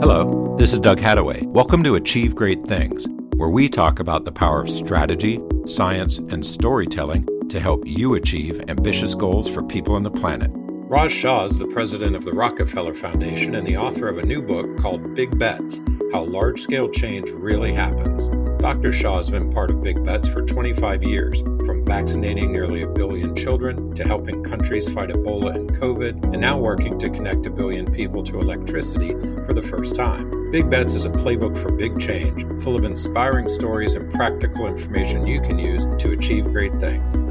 Hello, 0.00 0.54
this 0.56 0.72
is 0.72 0.78
Doug 0.78 1.00
Hattaway. 1.00 1.42
Welcome 1.42 1.82
to 1.82 1.96
Achieve 1.96 2.36
Great 2.36 2.62
Things, 2.62 3.08
where 3.34 3.48
we 3.48 3.68
talk 3.68 3.98
about 3.98 4.24
the 4.24 4.30
power 4.30 4.62
of 4.62 4.70
strategy, 4.70 5.40
science, 5.66 6.18
and 6.18 6.46
storytelling 6.46 7.26
to 7.48 7.58
help 7.58 7.84
you 7.84 8.14
achieve 8.14 8.60
ambitious 8.68 9.16
goals 9.16 9.50
for 9.50 9.60
people 9.64 9.96
on 9.96 10.04
the 10.04 10.10
planet. 10.12 10.52
Raj 10.54 11.10
Shah 11.10 11.46
is 11.46 11.58
the 11.58 11.66
president 11.66 12.14
of 12.14 12.24
the 12.24 12.32
Rockefeller 12.32 12.94
Foundation 12.94 13.56
and 13.56 13.66
the 13.66 13.76
author 13.76 14.08
of 14.08 14.18
a 14.18 14.24
new 14.24 14.40
book 14.40 14.78
called 14.78 15.16
Big 15.16 15.36
Bets 15.36 15.80
How 16.12 16.22
Large 16.22 16.60
Scale 16.60 16.88
Change 16.88 17.30
Really 17.30 17.72
Happens. 17.72 18.28
Dr. 18.58 18.92
Shah 18.92 19.16
has 19.16 19.30
been 19.30 19.52
part 19.52 19.70
of 19.70 19.82
Big 19.82 20.04
Bets 20.04 20.26
for 20.28 20.42
25 20.42 21.04
years, 21.04 21.42
from 21.64 21.84
vaccinating 21.84 22.50
nearly 22.50 22.82
a 22.82 22.88
billion 22.88 23.32
children 23.36 23.94
to 23.94 24.02
helping 24.02 24.42
countries 24.42 24.92
fight 24.92 25.10
Ebola 25.10 25.54
and 25.54 25.72
COVID, 25.72 26.32
and 26.32 26.40
now 26.40 26.58
working 26.58 26.98
to 26.98 27.08
connect 27.08 27.46
a 27.46 27.50
billion 27.50 27.86
people 27.86 28.20
to 28.24 28.40
electricity 28.40 29.10
for 29.44 29.52
the 29.52 29.62
first 29.62 29.94
time. 29.94 30.50
Big 30.50 30.68
Bets 30.68 30.94
is 30.94 31.04
a 31.04 31.10
playbook 31.10 31.56
for 31.56 31.70
big 31.70 32.00
change, 32.00 32.44
full 32.60 32.74
of 32.74 32.84
inspiring 32.84 33.46
stories 33.46 33.94
and 33.94 34.10
practical 34.10 34.66
information 34.66 35.24
you 35.24 35.40
can 35.40 35.56
use 35.56 35.86
to 35.98 36.10
achieve 36.10 36.44
great 36.46 36.78
things. 36.80 37.26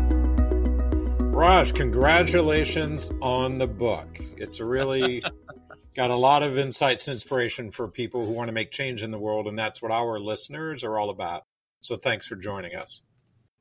Raj, 1.20 1.74
congratulations 1.74 3.12
on 3.22 3.58
the 3.58 3.68
book. 3.68 4.08
It's 4.38 4.62
really 4.62 5.22
got 5.98 6.12
a 6.12 6.16
lot 6.16 6.44
of 6.44 6.60
insights 6.60 7.08
and 7.08 7.16
inspiration 7.16 7.72
for 7.72 7.88
people 7.90 8.24
who 8.26 8.32
want 8.32 8.50
to 8.50 8.54
make 8.54 8.70
change 8.70 9.02
in 9.02 9.10
the 9.10 9.18
world, 9.18 9.48
and 9.48 9.58
that's 9.58 9.82
what 9.82 9.92
our 9.92 10.20
listeners 10.20 10.84
are 10.84 10.98
all 10.98 11.10
about. 11.10 11.44
So 11.82 11.98
thanks 11.98 12.28
for 12.28 12.36
joining 12.36 12.76
us. 12.76 13.02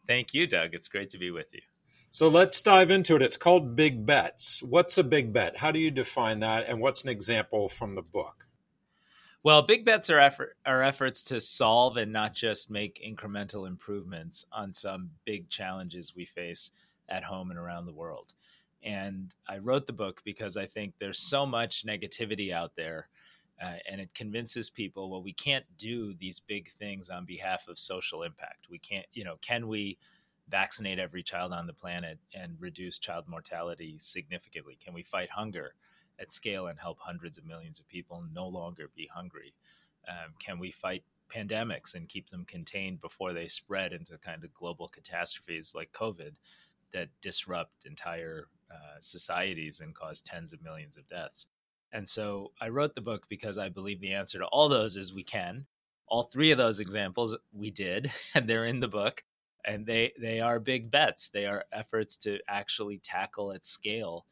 Thank 0.07 0.35
you, 0.35 0.47
Doug. 0.47 0.75
It's 0.75 0.87
great 0.87 1.11
to 1.11 1.19
be 1.19 1.31
with 1.31 1.47
you. 1.53 1.63
So 2.11 2.29
let's 2.29 2.61
dive 2.61 2.91
into 2.91 3.17
it. 3.17 3.23
It's 3.23 3.39
called 3.39 3.75
Big 3.75 4.05
Bets. 4.05 4.63
What's 4.63 4.99
a 4.99 5.03
big 5.03 5.33
bet? 5.33 5.57
How 5.57 5.73
do 5.73 5.79
you 5.79 5.91
define 5.91 6.41
that? 6.41 6.69
And 6.69 6.81
what's 6.81 7.03
an 7.03 7.09
example 7.09 7.69
from 7.71 7.95
the 7.95 8.03
book? 8.03 8.47
Well, 9.43 9.63
big 9.63 9.85
bets 9.85 10.11
are 10.11 10.19
effort 10.19 10.57
are 10.67 10.83
efforts 10.83 11.23
to 11.25 11.41
solve 11.41 11.97
and 11.97 12.13
not 12.13 12.35
just 12.35 12.71
make 12.71 13.03
incremental 13.07 13.67
improvements 13.67 14.45
on 14.53 14.73
some 14.73 15.11
big 15.25 15.49
challenges 15.49 16.15
we 16.15 16.27
face 16.27 16.71
at 17.09 17.25
home 17.25 17.51
and 17.51 17.59
around 17.59 17.87
the 17.87 17.93
world. 17.93 18.35
And 18.83 19.35
I 19.49 19.59
wrote 19.59 19.87
the 19.87 19.93
book 19.93 20.23
because 20.25 20.57
I 20.57 20.67
think 20.67 20.95
there's 20.99 21.19
so 21.19 21.47
much 21.47 21.85
negativity 21.85 22.53
out 22.53 22.73
there. 22.77 23.09
Uh, 23.61 23.77
and 23.91 24.01
it 24.01 24.13
convinces 24.15 24.69
people, 24.69 25.11
well, 25.11 25.23
we 25.23 25.33
can't 25.33 25.65
do 25.79 26.15
these 26.15 26.41
big 26.41 26.71
things 26.73 27.09
on 27.09 27.25
behalf 27.25 27.69
of 27.69 27.79
social 27.79 28.23
impact. 28.23 28.67
We 28.71 28.79
can't, 28.79 29.07
you 29.15 29.25
know, 29.25 29.37
can 29.41 29.67
we 29.67 29.97
vaccinate 30.49 30.99
every 30.99 31.23
child 31.23 31.53
on 31.53 31.67
the 31.67 31.73
planet 31.73 32.19
and 32.35 32.57
reduce 32.61 32.99
child 32.99 33.25
mortality 33.27 33.97
significantly? 33.99 34.79
Can 34.85 34.93
we 34.93 35.03
fight 35.03 35.31
hunger 35.31 35.75
at 36.21 36.33
scale 36.33 36.67
and 36.67 36.79
help 36.79 36.99
hundreds 37.01 37.39
of 37.39 37.47
millions 37.47 37.81
of 37.81 37.89
people 37.89 38.25
no 38.33 38.47
longer 38.47 38.91
be 38.95 39.09
hungry? 39.13 39.55
Um, 40.07 40.35
can 40.39 40.59
we 40.59 40.71
fight 40.71 41.03
pandemics 41.35 41.95
and 41.95 42.09
keep 42.09 42.31
them 42.31 42.45
contained 42.45 43.01
before 43.01 43.33
they 43.33 43.49
spread 43.49 43.93
into 43.93 44.19
kind 44.19 44.45
of 44.45 44.55
global 44.55 44.89
catastrophes 44.89 45.73
like 45.75 45.93
COVID 45.93 46.33
that 46.93 47.09
disrupt 47.23 47.85
entire 47.85 48.49
uh, 48.71 49.01
societies 49.01 49.81
and 49.81 49.95
cause 49.95 50.21
tens 50.21 50.53
of 50.53 50.63
millions 50.63 50.97
of 50.97 51.07
deaths. 51.07 51.47
And 51.93 52.09
so 52.09 52.53
I 52.61 52.69
wrote 52.69 52.95
the 52.95 53.01
book 53.01 53.27
because 53.29 53.59
I 53.59 53.69
believe 53.69 54.01
the 54.01 54.13
answer 54.13 54.39
to 54.39 54.47
all 54.47 54.69
those 54.69 54.97
is 54.97 55.15
we 55.15 55.23
can. 55.23 55.67
All 56.09 56.25
three 56.25 56.51
of 56.51 56.59
those 56.59 56.81
examples 56.81 57.37
we 57.53 57.71
did, 57.71 58.11
and 58.35 58.49
they're 58.49 58.67
in 58.67 58.81
the 58.81 58.89
book. 58.89 59.25
And 59.65 59.85
they, 59.85 60.13
they 60.21 60.41
are 60.41 60.61
big 60.61 60.93
bets. 60.93 61.29
They 61.29 61.47
are 61.47 61.65
efforts 61.73 62.17
to 62.19 62.39
actually 62.49 62.99
tackle 62.99 63.53
at 63.53 63.67
scale 63.67 64.25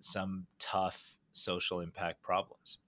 some 0.00 0.46
tough 0.58 1.16
social 1.32 1.80
impact 1.80 2.22
problems. 2.22 2.78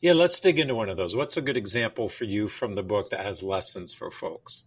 Yeah, 0.00 0.12
let's 0.12 0.38
dig 0.38 0.60
into 0.60 0.74
one 0.74 0.90
of 0.90 0.96
those. 0.96 1.16
What's 1.16 1.36
a 1.36 1.42
good 1.42 1.56
example 1.56 2.08
for 2.08 2.24
you 2.24 2.46
from 2.46 2.74
the 2.74 2.82
book 2.82 3.10
that 3.10 3.20
has 3.20 3.42
lessons 3.42 3.94
for 3.94 4.10
folks? 4.10 4.64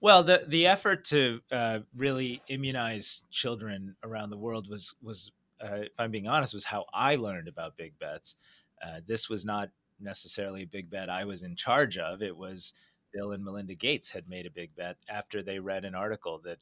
Well, 0.00 0.22
the 0.22 0.44
the 0.46 0.66
effort 0.66 1.04
to 1.06 1.40
uh, 1.50 1.80
really 1.94 2.42
immunize 2.48 3.22
children 3.30 3.96
around 4.02 4.30
the 4.30 4.36
world 4.36 4.68
was 4.68 4.94
was, 5.02 5.32
uh, 5.62 5.82
if 5.82 5.92
I'm 5.98 6.10
being 6.10 6.28
honest, 6.28 6.54
was 6.54 6.64
how 6.64 6.84
I 6.92 7.16
learned 7.16 7.48
about 7.48 7.76
big 7.76 7.98
bets. 7.98 8.36
Uh, 8.84 9.00
this 9.06 9.28
was 9.28 9.44
not 9.44 9.70
necessarily 9.98 10.62
a 10.62 10.66
big 10.66 10.90
bet 10.90 11.08
I 11.08 11.24
was 11.24 11.42
in 11.42 11.56
charge 11.56 11.96
of. 11.96 12.22
It 12.22 12.36
was 12.36 12.74
Bill 13.12 13.32
and 13.32 13.42
Melinda 13.44 13.74
Gates 13.74 14.10
had 14.10 14.28
made 14.28 14.46
a 14.46 14.50
big 14.50 14.74
bet 14.76 14.96
after 15.08 15.42
they 15.42 15.58
read 15.58 15.84
an 15.84 15.94
article 15.94 16.40
that 16.44 16.58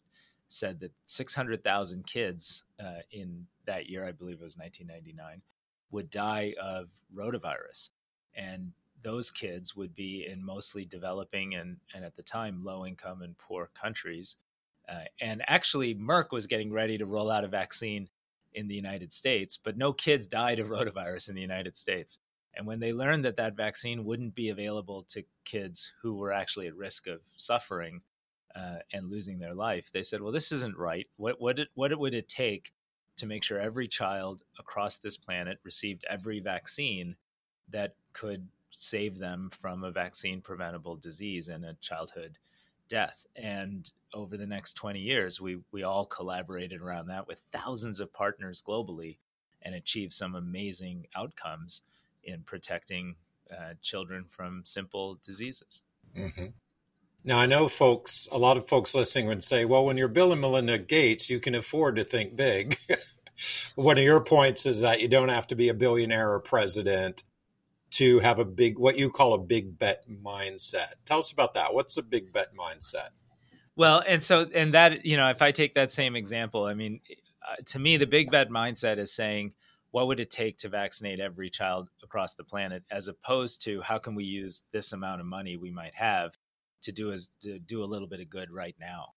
said 0.48 0.78
that 0.80 0.92
600,000 1.06 2.06
kids 2.06 2.62
uh, 2.78 3.00
in 3.10 3.46
that 3.66 3.88
year, 3.88 4.06
I 4.06 4.12
believe 4.12 4.36
it 4.40 4.44
was 4.44 4.56
1999, 4.56 5.42
would 5.90 6.10
die 6.10 6.54
of 6.60 6.90
rotavirus. 7.14 7.88
And 8.34 8.72
those 9.04 9.30
kids 9.30 9.76
would 9.76 9.94
be 9.94 10.26
in 10.26 10.44
mostly 10.44 10.84
developing 10.84 11.54
and, 11.54 11.76
and 11.94 12.04
at 12.04 12.16
the 12.16 12.22
time 12.22 12.64
low 12.64 12.84
income 12.84 13.22
and 13.22 13.38
poor 13.38 13.70
countries. 13.80 14.36
Uh, 14.88 15.04
and 15.20 15.42
actually, 15.46 15.94
Merck 15.94 16.32
was 16.32 16.46
getting 16.46 16.72
ready 16.72 16.98
to 16.98 17.06
roll 17.06 17.30
out 17.30 17.44
a 17.44 17.48
vaccine 17.48 18.08
in 18.54 18.66
the 18.66 18.74
United 18.74 19.12
States, 19.12 19.58
but 19.62 19.76
no 19.76 19.92
kids 19.92 20.26
died 20.26 20.58
of 20.58 20.68
rotavirus 20.70 21.28
in 21.28 21.34
the 21.34 21.40
United 21.40 21.76
States. 21.76 22.18
And 22.56 22.66
when 22.66 22.80
they 22.80 22.92
learned 22.92 23.24
that 23.24 23.36
that 23.36 23.56
vaccine 23.56 24.04
wouldn't 24.04 24.34
be 24.34 24.48
available 24.48 25.04
to 25.10 25.24
kids 25.44 25.92
who 26.02 26.14
were 26.14 26.32
actually 26.32 26.66
at 26.66 26.76
risk 26.76 27.06
of 27.06 27.20
suffering 27.36 28.02
uh, 28.54 28.78
and 28.92 29.10
losing 29.10 29.38
their 29.38 29.54
life, 29.54 29.90
they 29.92 30.04
said, 30.04 30.20
"Well, 30.20 30.32
this 30.32 30.52
isn't 30.52 30.78
right. 30.78 31.08
What 31.16 31.40
what 31.40 31.58
it, 31.58 31.68
what 31.74 31.98
would 31.98 32.14
it 32.14 32.28
take 32.28 32.72
to 33.16 33.26
make 33.26 33.42
sure 33.42 33.58
every 33.60 33.88
child 33.88 34.42
across 34.58 34.96
this 34.96 35.16
planet 35.16 35.58
received 35.64 36.04
every 36.08 36.40
vaccine 36.40 37.16
that 37.70 37.94
could 38.12 38.48
save 38.76 39.18
them 39.18 39.50
from 39.60 39.84
a 39.84 39.90
vaccine 39.90 40.40
preventable 40.40 40.96
disease 40.96 41.48
and 41.48 41.64
a 41.64 41.74
childhood 41.80 42.38
death. 42.88 43.26
And 43.36 43.90
over 44.12 44.36
the 44.36 44.46
next 44.46 44.74
20 44.74 45.00
years, 45.00 45.40
we, 45.40 45.58
we 45.72 45.82
all 45.82 46.06
collaborated 46.06 46.80
around 46.80 47.08
that 47.08 47.26
with 47.26 47.38
thousands 47.52 48.00
of 48.00 48.12
partners 48.12 48.62
globally 48.66 49.16
and 49.62 49.74
achieved 49.74 50.12
some 50.12 50.34
amazing 50.34 51.06
outcomes 51.16 51.82
in 52.22 52.42
protecting 52.42 53.16
uh, 53.50 53.74
children 53.82 54.24
from 54.28 54.62
simple 54.64 55.18
diseases. 55.24 55.80
Mm-hmm. 56.16 56.46
Now, 57.24 57.38
I 57.38 57.46
know 57.46 57.68
folks, 57.68 58.28
a 58.30 58.38
lot 58.38 58.58
of 58.58 58.68
folks 58.68 58.94
listening 58.94 59.26
would 59.28 59.44
say, 59.44 59.64
well, 59.64 59.86
when 59.86 59.96
you're 59.96 60.08
Bill 60.08 60.32
and 60.32 60.40
Melinda 60.40 60.78
Gates, 60.78 61.30
you 61.30 61.40
can 61.40 61.54
afford 61.54 61.96
to 61.96 62.04
think 62.04 62.36
big. 62.36 62.76
One 63.74 63.98
of 63.98 64.04
your 64.04 64.22
points 64.22 64.66
is 64.66 64.80
that 64.80 65.00
you 65.00 65.08
don't 65.08 65.30
have 65.30 65.46
to 65.48 65.56
be 65.56 65.70
a 65.70 65.74
billionaire 65.74 66.32
or 66.32 66.40
president 66.40 67.24
to 67.94 68.18
have 68.20 68.38
a 68.38 68.44
big, 68.44 68.78
what 68.78 68.98
you 68.98 69.10
call 69.10 69.34
a 69.34 69.38
big 69.38 69.78
bet 69.78 70.04
mindset. 70.08 70.94
Tell 71.04 71.18
us 71.18 71.32
about 71.32 71.54
that. 71.54 71.74
What's 71.74 71.96
a 71.96 72.02
big 72.02 72.32
bet 72.32 72.54
mindset? 72.56 73.10
Well, 73.76 74.02
and 74.06 74.22
so, 74.22 74.46
and 74.54 74.74
that, 74.74 75.04
you 75.04 75.16
know, 75.16 75.30
if 75.30 75.42
I 75.42 75.52
take 75.52 75.74
that 75.74 75.92
same 75.92 76.16
example, 76.16 76.64
I 76.64 76.74
mean, 76.74 77.00
uh, 77.48 77.56
to 77.66 77.78
me, 77.78 77.96
the 77.96 78.06
big 78.06 78.30
bet 78.30 78.48
mindset 78.48 78.98
is 78.98 79.12
saying, 79.12 79.52
what 79.90 80.08
would 80.08 80.18
it 80.18 80.30
take 80.30 80.58
to 80.58 80.68
vaccinate 80.68 81.20
every 81.20 81.50
child 81.50 81.88
across 82.02 82.34
the 82.34 82.42
planet, 82.42 82.82
as 82.90 83.06
opposed 83.06 83.62
to 83.62 83.80
how 83.80 83.98
can 83.98 84.16
we 84.16 84.24
use 84.24 84.64
this 84.72 84.92
amount 84.92 85.20
of 85.20 85.26
money 85.26 85.56
we 85.56 85.70
might 85.70 85.94
have 85.94 86.36
to 86.82 86.90
do 86.90 87.12
as 87.12 87.28
to 87.42 87.58
do 87.60 87.82
a 87.82 87.86
little 87.86 88.08
bit 88.08 88.20
of 88.20 88.28
good 88.28 88.50
right 88.50 88.74
now. 88.80 89.12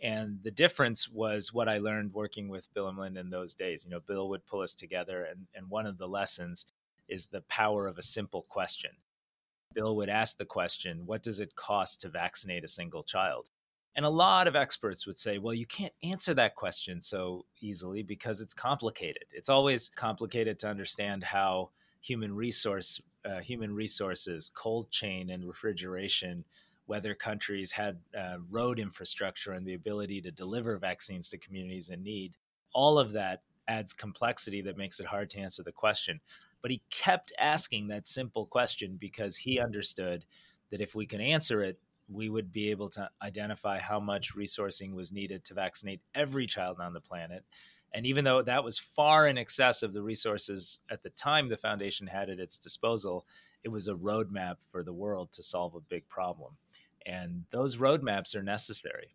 And 0.00 0.38
the 0.42 0.52
difference 0.52 1.08
was 1.08 1.52
what 1.52 1.68
I 1.68 1.78
learned 1.78 2.14
working 2.14 2.48
with 2.48 2.72
Bill 2.72 2.86
and 2.86 2.96
Melinda 2.96 3.20
in 3.20 3.30
those 3.30 3.54
days. 3.54 3.84
You 3.84 3.90
know, 3.90 4.00
Bill 4.00 4.28
would 4.28 4.46
pull 4.46 4.60
us 4.60 4.74
together, 4.74 5.24
and, 5.24 5.46
and 5.54 5.68
one 5.68 5.86
of 5.86 5.98
the 5.98 6.08
lessons 6.08 6.64
is 7.10 7.26
the 7.26 7.42
power 7.42 7.86
of 7.86 7.98
a 7.98 8.02
simple 8.02 8.46
question. 8.48 8.92
Bill 9.74 9.94
would 9.96 10.08
ask 10.08 10.38
the 10.38 10.44
question, 10.44 11.06
What 11.06 11.22
does 11.22 11.40
it 11.40 11.56
cost 11.56 12.00
to 12.00 12.08
vaccinate 12.08 12.64
a 12.64 12.68
single 12.68 13.02
child? 13.02 13.50
And 13.96 14.06
a 14.06 14.10
lot 14.10 14.46
of 14.46 14.56
experts 14.56 15.06
would 15.06 15.18
say, 15.18 15.38
well, 15.38 15.54
you 15.54 15.66
can't 15.66 15.92
answer 16.02 16.32
that 16.34 16.54
question 16.54 17.02
so 17.02 17.44
easily 17.60 18.02
because 18.02 18.40
it's 18.40 18.54
complicated. 18.54 19.24
It's 19.32 19.48
always 19.48 19.88
complicated 19.88 20.58
to 20.60 20.68
understand 20.68 21.24
how 21.24 21.70
human 22.00 22.34
resource, 22.34 23.00
uh, 23.24 23.40
human 23.40 23.74
resources, 23.74 24.50
cold 24.54 24.90
chain, 24.90 25.30
and 25.30 25.46
refrigeration, 25.46 26.44
whether 26.86 27.14
countries 27.14 27.72
had 27.72 27.98
uh, 28.16 28.36
road 28.48 28.78
infrastructure 28.78 29.52
and 29.52 29.66
the 29.66 29.74
ability 29.74 30.20
to 30.22 30.30
deliver 30.30 30.78
vaccines 30.78 31.28
to 31.28 31.38
communities 31.38 31.88
in 31.88 32.02
need. 32.02 32.36
All 32.72 32.98
of 32.98 33.12
that 33.12 33.42
adds 33.66 33.92
complexity 33.92 34.62
that 34.62 34.76
makes 34.76 35.00
it 35.00 35.06
hard 35.06 35.30
to 35.30 35.40
answer 35.40 35.62
the 35.62 35.72
question. 35.72 36.20
But 36.62 36.70
he 36.70 36.82
kept 36.90 37.32
asking 37.38 37.88
that 37.88 38.06
simple 38.06 38.46
question 38.46 38.98
because 39.00 39.36
he 39.36 39.60
understood 39.60 40.24
that 40.70 40.80
if 40.80 40.94
we 40.94 41.06
can 41.06 41.20
answer 41.20 41.62
it, 41.62 41.78
we 42.08 42.28
would 42.28 42.52
be 42.52 42.70
able 42.70 42.88
to 42.90 43.08
identify 43.22 43.78
how 43.78 44.00
much 44.00 44.34
resourcing 44.34 44.94
was 44.94 45.12
needed 45.12 45.44
to 45.44 45.54
vaccinate 45.54 46.00
every 46.14 46.46
child 46.46 46.78
on 46.80 46.92
the 46.92 47.00
planet. 47.00 47.44
And 47.92 48.06
even 48.06 48.24
though 48.24 48.42
that 48.42 48.64
was 48.64 48.78
far 48.78 49.26
in 49.26 49.38
excess 49.38 49.82
of 49.82 49.92
the 49.92 50.02
resources 50.02 50.78
at 50.90 51.02
the 51.02 51.10
time 51.10 51.48
the 51.48 51.56
foundation 51.56 52.06
had 52.06 52.30
at 52.30 52.38
its 52.38 52.58
disposal, 52.58 53.26
it 53.62 53.68
was 53.68 53.88
a 53.88 53.94
roadmap 53.94 54.56
for 54.70 54.82
the 54.82 54.92
world 54.92 55.32
to 55.32 55.42
solve 55.42 55.74
a 55.74 55.80
big 55.80 56.08
problem. 56.08 56.56
And 57.06 57.44
those 57.50 57.76
roadmaps 57.76 58.34
are 58.34 58.42
necessary. 58.42 59.14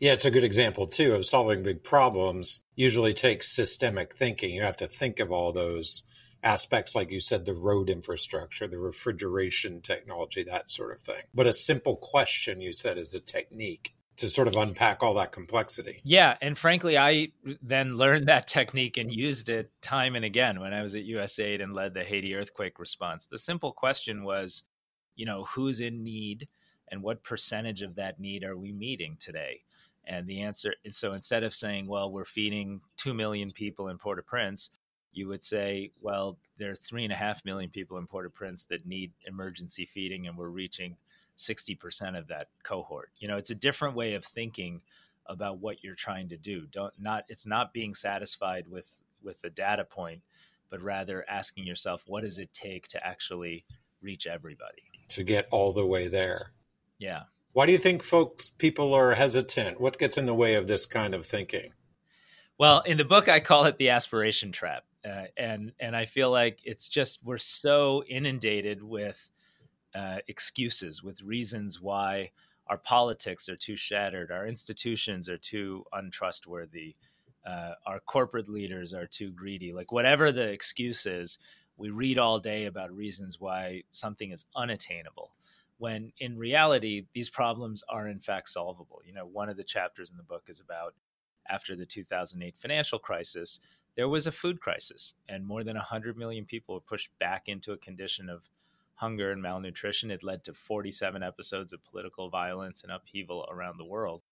Yeah, 0.00 0.14
it's 0.14 0.24
a 0.24 0.30
good 0.30 0.44
example 0.44 0.86
too 0.86 1.14
of 1.14 1.24
solving 1.24 1.62
big 1.62 1.84
problems. 1.84 2.60
Usually 2.74 3.12
takes 3.12 3.54
systemic 3.54 4.14
thinking. 4.14 4.50
You 4.50 4.62
have 4.62 4.78
to 4.78 4.88
think 4.88 5.20
of 5.20 5.30
all 5.30 5.52
those 5.52 6.02
aspects, 6.42 6.94
like 6.94 7.10
you 7.10 7.20
said, 7.20 7.44
the 7.44 7.54
road 7.54 7.88
infrastructure, 7.88 8.66
the 8.66 8.78
refrigeration 8.78 9.80
technology, 9.80 10.42
that 10.44 10.70
sort 10.70 10.92
of 10.92 11.00
thing. 11.00 11.22
But 11.34 11.46
a 11.46 11.52
simple 11.52 11.96
question, 11.96 12.60
you 12.60 12.72
said, 12.72 12.98
is 12.98 13.14
a 13.14 13.20
technique 13.20 13.94
to 14.16 14.28
sort 14.28 14.48
of 14.48 14.56
unpack 14.56 15.02
all 15.02 15.14
that 15.14 15.32
complexity. 15.32 16.00
Yeah. 16.04 16.36
And 16.40 16.56
frankly, 16.58 16.98
I 16.98 17.28
then 17.62 17.94
learned 17.94 18.28
that 18.28 18.46
technique 18.46 18.96
and 18.96 19.12
used 19.12 19.48
it 19.48 19.70
time 19.80 20.14
and 20.14 20.24
again 20.24 20.60
when 20.60 20.74
I 20.74 20.82
was 20.82 20.94
at 20.94 21.04
USAID 21.04 21.62
and 21.62 21.74
led 21.74 21.94
the 21.94 22.04
Haiti 22.04 22.34
earthquake 22.34 22.78
response. 22.78 23.26
The 23.26 23.38
simple 23.38 23.72
question 23.72 24.22
was, 24.22 24.64
you 25.16 25.26
know, 25.26 25.44
who's 25.44 25.80
in 25.80 26.02
need 26.02 26.48
and 26.90 27.02
what 27.02 27.24
percentage 27.24 27.82
of 27.82 27.96
that 27.96 28.20
need 28.20 28.44
are 28.44 28.56
we 28.56 28.72
meeting 28.72 29.16
today? 29.18 29.62
And 30.04 30.26
the 30.26 30.42
answer 30.42 30.74
so 30.90 31.14
instead 31.14 31.42
of 31.42 31.54
saying, 31.54 31.86
well, 31.86 32.10
we're 32.10 32.24
feeding 32.24 32.80
2 32.98 33.14
million 33.14 33.50
people 33.50 33.88
in 33.88 33.98
Port 33.98 34.18
au 34.18 34.22
Prince, 34.22 34.70
you 35.12 35.28
would 35.28 35.44
say, 35.44 35.92
well, 36.00 36.38
there 36.58 36.70
are 36.70 36.76
three 36.76 37.04
and 37.04 37.12
a 37.12 37.16
half 37.16 37.44
million 37.44 37.70
people 37.70 37.98
in 37.98 38.06
Port 38.06 38.26
au 38.26 38.30
Prince 38.30 38.64
that 38.66 38.86
need 38.86 39.12
emergency 39.26 39.84
feeding, 39.84 40.26
and 40.26 40.36
we're 40.36 40.48
reaching 40.48 40.96
60% 41.36 42.18
of 42.18 42.28
that 42.28 42.48
cohort. 42.62 43.10
You 43.18 43.28
know, 43.28 43.36
it's 43.36 43.50
a 43.50 43.54
different 43.54 43.96
way 43.96 44.14
of 44.14 44.24
thinking 44.24 44.82
about 45.26 45.58
what 45.58 45.82
you're 45.82 45.94
trying 45.94 46.28
to 46.28 46.36
do. 46.36 46.66
Don't 46.70 46.92
not 46.98 47.24
it's 47.28 47.46
not 47.46 47.72
being 47.72 47.94
satisfied 47.94 48.66
with 48.68 48.88
with 49.22 49.42
a 49.44 49.50
data 49.50 49.84
point, 49.84 50.22
but 50.70 50.82
rather 50.82 51.24
asking 51.28 51.66
yourself, 51.66 52.02
what 52.06 52.22
does 52.22 52.38
it 52.38 52.52
take 52.52 52.88
to 52.88 53.06
actually 53.06 53.64
reach 54.00 54.26
everybody? 54.26 54.82
To 55.08 55.22
get 55.22 55.46
all 55.50 55.72
the 55.72 55.86
way 55.86 56.08
there. 56.08 56.50
Yeah. 56.98 57.22
Why 57.52 57.66
do 57.66 57.72
you 57.72 57.78
think 57.78 58.02
folks 58.02 58.50
people 58.50 58.94
are 58.94 59.14
hesitant? 59.14 59.80
What 59.80 59.98
gets 59.98 60.16
in 60.16 60.26
the 60.26 60.34
way 60.34 60.54
of 60.54 60.66
this 60.66 60.86
kind 60.86 61.14
of 61.14 61.26
thinking? 61.26 61.72
Well, 62.58 62.80
in 62.80 62.96
the 62.96 63.04
book 63.04 63.28
I 63.28 63.40
call 63.40 63.66
it 63.66 63.78
the 63.78 63.90
aspiration 63.90 64.52
trap. 64.52 64.84
Uh, 65.04 65.24
and 65.36 65.72
and 65.80 65.96
I 65.96 66.04
feel 66.04 66.30
like 66.30 66.60
it's 66.64 66.86
just 66.86 67.24
we're 67.24 67.38
so 67.38 68.04
inundated 68.08 68.82
with 68.82 69.30
uh, 69.94 70.18
excuses, 70.28 71.02
with 71.02 71.22
reasons 71.22 71.80
why 71.80 72.30
our 72.68 72.78
politics 72.78 73.48
are 73.48 73.56
too 73.56 73.76
shattered, 73.76 74.30
our 74.30 74.46
institutions 74.46 75.28
are 75.28 75.36
too 75.38 75.84
untrustworthy, 75.92 76.94
uh, 77.44 77.72
our 77.86 78.00
corporate 78.00 78.48
leaders 78.48 78.94
are 78.94 79.06
too 79.06 79.30
greedy. 79.32 79.72
Like 79.72 79.92
whatever 79.92 80.30
the 80.30 80.48
excuse 80.48 81.04
is, 81.06 81.38
we 81.76 81.90
read 81.90 82.18
all 82.18 82.38
day 82.38 82.66
about 82.66 82.94
reasons 82.94 83.40
why 83.40 83.82
something 83.92 84.30
is 84.30 84.44
unattainable. 84.54 85.32
When 85.78 86.12
in 86.18 86.38
reality, 86.38 87.06
these 87.12 87.28
problems 87.28 87.82
are 87.88 88.06
in 88.08 88.20
fact 88.20 88.50
solvable. 88.50 89.02
You 89.04 89.14
know, 89.14 89.26
one 89.26 89.48
of 89.48 89.56
the 89.56 89.64
chapters 89.64 90.10
in 90.10 90.16
the 90.16 90.22
book 90.22 90.44
is 90.48 90.60
about 90.60 90.94
after 91.48 91.74
the 91.74 91.86
2008 91.86 92.56
financial 92.56 93.00
crisis, 93.00 93.58
there 93.96 94.08
was 94.08 94.26
a 94.26 94.32
food 94.32 94.60
crisis, 94.60 95.14
and 95.28 95.46
more 95.46 95.64
than 95.64 95.76
100 95.76 96.16
million 96.16 96.44
people 96.44 96.74
were 96.74 96.80
pushed 96.80 97.10
back 97.18 97.48
into 97.48 97.72
a 97.72 97.78
condition 97.78 98.28
of 98.28 98.42
hunger 98.94 99.30
and 99.30 99.42
malnutrition. 99.42 100.10
It 100.10 100.22
led 100.22 100.44
to 100.44 100.54
47 100.54 101.22
episodes 101.22 101.72
of 101.72 101.84
political 101.84 102.30
violence 102.30 102.82
and 102.82 102.92
upheaval 102.92 103.46
around 103.50 103.78
the 103.78 103.84
world. 103.84 104.22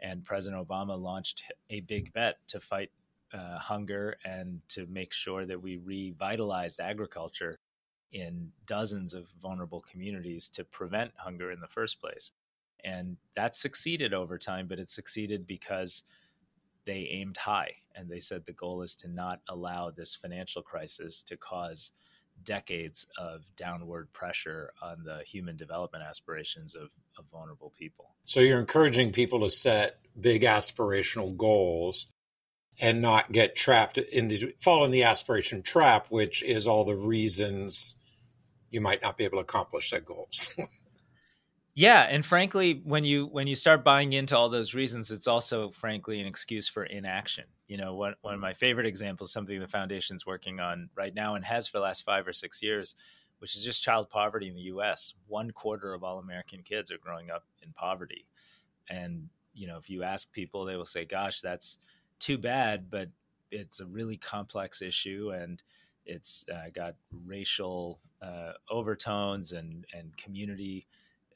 And 0.00 0.24
President 0.24 0.66
Obama 0.66 1.00
launched 1.00 1.44
a 1.70 1.80
big 1.80 2.12
bet 2.12 2.36
to 2.48 2.60
fight 2.60 2.90
uh, 3.32 3.58
hunger 3.58 4.16
and 4.24 4.60
to 4.68 4.86
make 4.86 5.12
sure 5.12 5.46
that 5.46 5.62
we 5.62 5.78
revitalized 5.78 6.80
agriculture 6.80 7.58
in 8.12 8.52
dozens 8.66 9.14
of 9.14 9.26
vulnerable 9.40 9.80
communities 9.80 10.48
to 10.50 10.64
prevent 10.64 11.12
hunger 11.16 11.50
in 11.50 11.60
the 11.60 11.66
first 11.66 12.00
place. 12.00 12.32
And 12.84 13.16
that 13.34 13.56
succeeded 13.56 14.12
over 14.12 14.38
time, 14.38 14.66
but 14.68 14.78
it 14.78 14.90
succeeded 14.90 15.46
because 15.46 16.02
they 16.84 17.08
aimed 17.10 17.38
high 17.38 17.76
and 17.96 18.08
they 18.08 18.20
said 18.20 18.44
the 18.44 18.52
goal 18.52 18.82
is 18.82 18.94
to 18.96 19.08
not 19.08 19.40
allow 19.48 19.90
this 19.90 20.14
financial 20.14 20.62
crisis 20.62 21.22
to 21.24 21.36
cause 21.36 21.92
decades 22.44 23.06
of 23.18 23.40
downward 23.56 24.12
pressure 24.12 24.72
on 24.82 25.02
the 25.04 25.22
human 25.26 25.56
development 25.56 26.04
aspirations 26.06 26.74
of, 26.74 26.90
of 27.18 27.24
vulnerable 27.32 27.72
people. 27.78 28.14
So 28.24 28.40
you're 28.40 28.60
encouraging 28.60 29.12
people 29.12 29.40
to 29.40 29.50
set 29.50 29.98
big 30.20 30.42
aspirational 30.42 31.36
goals 31.36 32.08
and 32.78 33.00
not 33.00 33.32
get 33.32 33.56
trapped 33.56 33.96
in 33.98 34.28
the 34.28 34.54
fall 34.58 34.84
in 34.84 34.90
the 34.90 35.04
aspiration 35.04 35.62
trap, 35.62 36.08
which 36.10 36.42
is 36.42 36.66
all 36.66 36.84
the 36.84 36.94
reasons 36.94 37.96
you 38.70 38.80
might 38.80 39.02
not 39.02 39.16
be 39.16 39.24
able 39.24 39.38
to 39.38 39.42
accomplish 39.42 39.90
that 39.90 40.04
goals. 40.04 40.54
Yeah, 41.78 42.04
and 42.04 42.24
frankly, 42.24 42.80
when 42.84 43.04
you 43.04 43.26
when 43.26 43.46
you 43.46 43.54
start 43.54 43.84
buying 43.84 44.14
into 44.14 44.36
all 44.36 44.48
those 44.48 44.74
reasons, 44.74 45.10
it's 45.12 45.26
also 45.26 45.70
frankly 45.72 46.20
an 46.20 46.26
excuse 46.26 46.68
for 46.68 46.84
inaction. 46.84 47.44
You 47.68 47.76
know, 47.76 47.94
one 47.94 48.14
one 48.22 48.32
of 48.34 48.40
my 48.40 48.54
favorite 48.54 48.86
examples, 48.86 49.30
something 49.30 49.60
the 49.60 49.68
foundation's 49.68 50.24
working 50.24 50.58
on 50.58 50.88
right 50.96 51.14
now 51.14 51.34
and 51.34 51.44
has 51.44 51.68
for 51.68 51.78
the 51.78 51.84
last 51.84 52.02
five 52.04 52.26
or 52.26 52.32
six 52.32 52.62
years, 52.62 52.96
which 53.40 53.54
is 53.54 53.62
just 53.64 53.82
child 53.82 54.08
poverty 54.08 54.48
in 54.48 54.54
the 54.54 54.62
U.S. 54.62 55.14
One 55.26 55.50
quarter 55.50 55.92
of 55.92 56.02
all 56.02 56.18
American 56.18 56.62
kids 56.62 56.90
are 56.90 56.98
growing 56.98 57.30
up 57.30 57.44
in 57.62 57.72
poverty, 57.74 58.26
and 58.88 59.28
you 59.54 59.66
know, 59.66 59.78
if 59.78 59.90
you 59.90 60.02
ask 60.02 60.32
people, 60.32 60.64
they 60.64 60.76
will 60.76 60.86
say, 60.86 61.04
"Gosh, 61.04 61.40
that's 61.40 61.78
too 62.20 62.38
bad," 62.38 62.90
but 62.90 63.10
it's 63.50 63.80
a 63.80 63.86
really 63.86 64.16
complex 64.16 64.82
issue 64.82 65.32
and 65.34 65.62
it's 66.04 66.44
uh, 66.52 66.68
got 66.74 66.96
racial 67.26 68.00
uh, 68.22 68.52
overtones 68.70 69.52
and 69.52 69.86
and 69.94 70.16
community 70.16 70.86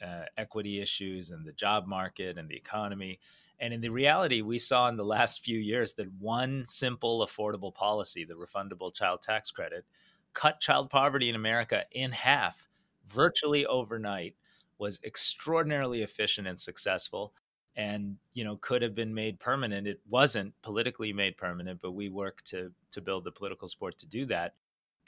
uh, 0.02 0.24
equity 0.36 0.80
issues 0.80 1.30
and 1.30 1.46
the 1.46 1.52
job 1.52 1.86
market 1.86 2.38
and 2.38 2.48
the 2.48 2.56
economy. 2.56 3.18
And 3.58 3.74
in 3.74 3.80
the 3.80 3.90
reality, 3.90 4.40
we 4.40 4.58
saw 4.58 4.88
in 4.88 4.96
the 4.96 5.04
last 5.04 5.44
few 5.44 5.58
years 5.58 5.94
that 5.94 6.10
one 6.18 6.64
simple, 6.66 7.26
affordable 7.26 7.74
policy, 7.74 8.24
the 8.24 8.34
refundable 8.34 8.94
child 8.94 9.22
tax 9.22 9.50
credit, 9.50 9.84
cut 10.32 10.60
child 10.60 10.90
poverty 10.90 11.28
in 11.28 11.34
America 11.34 11.84
in 11.92 12.12
half 12.12 12.68
virtually 13.08 13.66
overnight, 13.66 14.34
was 14.78 15.00
extraordinarily 15.04 16.02
efficient 16.02 16.46
and 16.46 16.58
successful 16.58 17.34
and 17.76 18.16
you 18.32 18.44
know 18.44 18.56
could 18.56 18.82
have 18.82 18.94
been 18.94 19.14
made 19.14 19.38
permanent 19.38 19.86
it 19.86 20.00
wasn't 20.08 20.52
politically 20.62 21.12
made 21.12 21.36
permanent 21.36 21.80
but 21.80 21.92
we 21.92 22.08
worked 22.08 22.44
to 22.44 22.72
to 22.90 23.00
build 23.00 23.22
the 23.24 23.30
political 23.30 23.68
support 23.68 23.96
to 23.98 24.06
do 24.06 24.26
that 24.26 24.54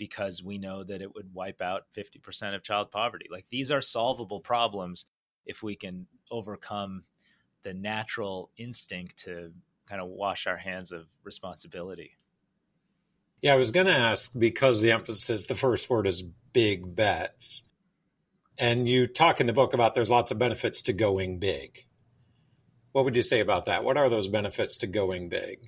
because 0.02 0.43
we 0.43 0.58
know 0.58 0.82
that 0.82 1.00
it 1.00 1.14
would 1.14 1.32
wipe 1.32 1.62
out 1.62 1.84
50% 1.96 2.56
of 2.56 2.64
child 2.64 2.90
poverty. 2.90 3.28
Like 3.31 3.46
these 3.50 3.70
are 3.70 3.81
solvable 3.81 4.40
problems 4.40 5.04
if 5.46 5.62
we 5.62 5.76
can 5.76 6.08
overcome 6.28 7.04
the 7.62 7.72
natural 7.72 8.50
instinct 8.56 9.16
to 9.19 9.52
kind 9.87 10.02
of 10.02 10.08
wash 10.08 10.49
our 10.49 10.56
hands 10.56 10.90
of 10.90 11.06
responsibility. 11.22 12.16
Yeah, 13.43 13.54
I 13.54 13.58
was 13.58 13.70
going 13.70 13.87
to 13.87 13.93
ask 13.93 14.32
because 14.37 14.81
the 14.81 14.90
emphasis, 14.90 15.46
the 15.46 15.54
first 15.54 15.88
word 15.88 16.08
is 16.08 16.25
big 16.52 16.97
bets. 16.97 17.62
And 18.59 18.88
you 18.88 19.06
talk 19.06 19.40
in 19.40 19.47
the 19.47 19.52
book 19.52 19.73
about 19.73 19.94
there's 19.94 20.11
lots 20.11 20.32
of 20.32 20.38
benefits 20.40 20.82
to 20.82 20.92
going 20.92 21.38
big. 21.38 21.87
What 22.90 23.04
would 23.04 23.14
you 23.14 23.23
say 23.23 23.38
about 23.38 23.66
that? 23.66 23.85
What 23.85 23.97
are 23.97 24.09
those 24.09 24.26
benefits 24.26 24.78
to 24.78 24.88
going 24.88 25.28
big? 25.28 25.61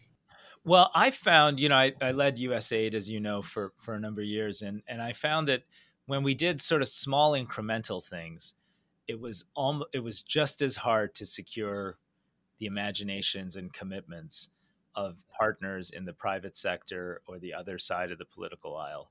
Well, 0.64 0.90
I 0.94 1.11
found, 1.11 1.61
you 1.61 1.68
know, 1.68 1.76
I, 1.76 1.92
I 2.00 2.12
led 2.12 2.38
USAID, 2.38 2.94
as 2.94 3.11
you 3.11 3.21
know, 3.21 3.42
for, 3.42 3.73
for 3.80 3.94
a 3.94 4.00
number 4.00 4.23
of 4.23 4.26
years. 4.26 4.62
And, 4.62 4.83
and 4.88 5.02
I 5.02 5.12
found 5.12 5.47
that 5.49 5.64
when 6.06 6.23
we 6.23 6.35
did 6.35 6.62
sort 6.62 6.80
of 6.80 6.88
small 6.88 7.33
incremental 7.33 8.02
things, 8.02 8.54
it 9.06 9.21
was 9.21 9.44
almost, 9.54 9.90
it 9.92 10.00
was 10.00 10.23
just 10.23 10.62
as 10.62 10.76
hard 10.76 11.14
to 11.16 11.26
secure 11.26 11.99
the 12.59 12.66
imaginations 12.66 13.56
and 13.56 13.75
commitments 13.75 14.49
of 14.94 15.23
partners 15.28 15.90
in 15.90 16.06
the 16.06 16.12
private 16.14 16.56
sector 16.56 17.21
or 17.26 17.38
the 17.38 17.52
other 17.52 17.78
side 17.78 18.11
of 18.11 18.18
the 18.18 18.25
political 18.25 18.76
aisle. 18.76 19.11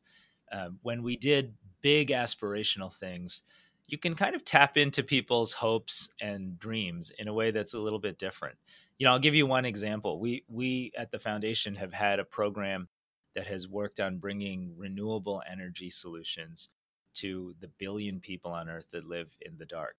Um, 0.51 0.79
when 0.81 1.03
we 1.03 1.17
did 1.17 1.53
big 1.81 2.09
aspirational 2.09 2.91
things, 2.91 3.41
you 3.85 3.97
can 3.99 4.15
kind 4.15 4.33
of 4.35 4.45
tap 4.45 4.77
into 4.77 5.03
people's 5.03 5.53
hopes 5.53 6.09
and 6.21 6.57
dreams 6.57 7.11
in 7.19 7.27
a 7.27 7.33
way 7.33 7.51
that's 7.51 7.73
a 7.73 7.79
little 7.79 7.99
bit 7.99 8.17
different 8.17 8.57
you 8.97 9.05
know, 9.05 9.13
I'll 9.13 9.19
give 9.19 9.35
you 9.35 9.45
one 9.45 9.65
example. 9.65 10.19
We 10.19 10.43
we 10.47 10.91
at 10.97 11.11
the 11.11 11.19
foundation 11.19 11.75
have 11.75 11.93
had 11.93 12.19
a 12.19 12.25
program 12.25 12.87
that 13.35 13.47
has 13.47 13.67
worked 13.67 13.99
on 13.99 14.17
bringing 14.17 14.73
renewable 14.77 15.41
energy 15.49 15.89
solutions 15.89 16.69
to 17.15 17.55
the 17.59 17.67
billion 17.67 18.19
people 18.19 18.51
on 18.51 18.69
earth 18.69 18.87
that 18.91 19.07
live 19.07 19.35
in 19.41 19.57
the 19.57 19.65
dark. 19.65 19.95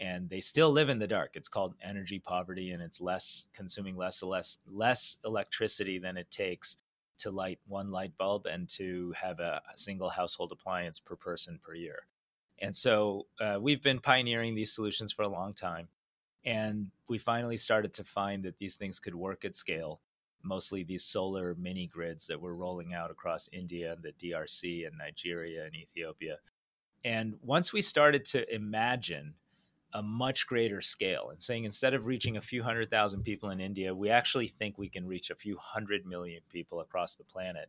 And 0.00 0.28
they 0.30 0.40
still 0.40 0.70
live 0.70 0.88
in 0.88 0.98
the 0.98 1.06
dark. 1.06 1.32
It's 1.34 1.48
called 1.48 1.74
energy 1.82 2.18
poverty 2.18 2.70
and 2.70 2.82
it's 2.82 3.00
less 3.00 3.46
consuming 3.54 3.96
less 3.96 4.22
less 4.22 4.58
less 4.66 5.16
electricity 5.24 5.98
than 5.98 6.16
it 6.16 6.30
takes 6.30 6.76
to 7.18 7.30
light 7.30 7.60
one 7.68 7.90
light 7.90 8.16
bulb 8.18 8.46
and 8.46 8.68
to 8.70 9.12
have 9.20 9.38
a, 9.38 9.62
a 9.72 9.78
single 9.78 10.10
household 10.10 10.50
appliance 10.50 10.98
per 10.98 11.14
person 11.14 11.60
per 11.62 11.74
year. 11.74 12.06
And 12.58 12.74
so 12.74 13.26
uh, 13.40 13.58
we've 13.60 13.82
been 13.82 14.00
pioneering 14.00 14.54
these 14.54 14.74
solutions 14.74 15.12
for 15.12 15.22
a 15.22 15.28
long 15.28 15.52
time 15.52 15.88
and 16.44 16.90
we 17.08 17.18
finally 17.18 17.56
started 17.56 17.92
to 17.94 18.04
find 18.04 18.42
that 18.44 18.58
these 18.58 18.76
things 18.76 18.98
could 18.98 19.14
work 19.14 19.44
at 19.44 19.54
scale, 19.54 20.00
mostly 20.42 20.82
these 20.82 21.04
solar 21.04 21.54
mini 21.54 21.86
grids 21.86 22.26
that 22.26 22.40
were 22.40 22.54
rolling 22.54 22.94
out 22.94 23.10
across 23.10 23.48
India 23.52 23.92
and 23.92 24.02
the 24.02 24.12
DRC 24.12 24.86
and 24.86 24.96
Nigeria 24.98 25.64
and 25.64 25.74
Ethiopia. 25.74 26.38
And 27.04 27.34
once 27.42 27.72
we 27.72 27.82
started 27.82 28.24
to 28.26 28.52
imagine 28.52 29.34
a 29.94 30.02
much 30.02 30.46
greater 30.46 30.80
scale 30.80 31.28
and 31.30 31.42
saying 31.42 31.64
instead 31.64 31.94
of 31.94 32.06
reaching 32.06 32.36
a 32.36 32.40
few 32.40 32.62
hundred 32.62 32.90
thousand 32.90 33.22
people 33.22 33.50
in 33.50 33.60
India, 33.60 33.94
we 33.94 34.08
actually 34.08 34.48
think 34.48 34.78
we 34.78 34.88
can 34.88 35.06
reach 35.06 35.30
a 35.30 35.34
few 35.34 35.56
hundred 35.58 36.06
million 36.06 36.40
people 36.50 36.80
across 36.80 37.14
the 37.14 37.24
planet. 37.24 37.68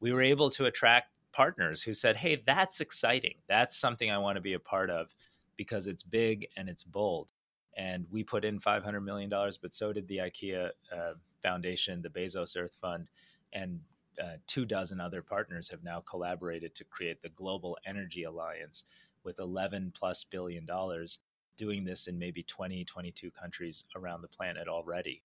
We 0.00 0.12
were 0.12 0.22
able 0.22 0.50
to 0.50 0.66
attract 0.66 1.10
partners 1.32 1.82
who 1.82 1.92
said, 1.92 2.16
Hey, 2.16 2.42
that's 2.46 2.80
exciting. 2.80 3.34
That's 3.48 3.76
something 3.76 4.10
I 4.10 4.18
want 4.18 4.36
to 4.36 4.42
be 4.42 4.54
a 4.54 4.58
part 4.58 4.90
of 4.90 5.14
because 5.56 5.86
it's 5.86 6.02
big 6.02 6.48
and 6.56 6.68
it's 6.68 6.84
bold. 6.84 7.32
And 7.80 8.04
we 8.10 8.22
put 8.22 8.44
in 8.44 8.60
$500 8.60 9.02
million, 9.02 9.30
but 9.30 9.74
so 9.74 9.90
did 9.90 10.06
the 10.06 10.18
IKEA 10.18 10.68
uh, 10.94 11.12
Foundation, 11.42 12.02
the 12.02 12.10
Bezos 12.10 12.54
Earth 12.54 12.76
Fund, 12.78 13.08
and 13.54 13.80
uh, 14.22 14.36
two 14.46 14.66
dozen 14.66 15.00
other 15.00 15.22
partners 15.22 15.70
have 15.70 15.82
now 15.82 16.00
collaborated 16.00 16.74
to 16.74 16.84
create 16.84 17.22
the 17.22 17.30
Global 17.30 17.78
Energy 17.86 18.24
Alliance 18.24 18.84
with 19.24 19.38
11 19.38 19.94
plus 19.96 20.24
billion 20.24 20.66
dollars 20.66 21.20
doing 21.56 21.84
this 21.84 22.06
in 22.06 22.18
maybe 22.18 22.42
20, 22.42 22.84
22 22.84 23.30
countries 23.30 23.84
around 23.96 24.20
the 24.20 24.28
planet 24.28 24.68
already. 24.68 25.22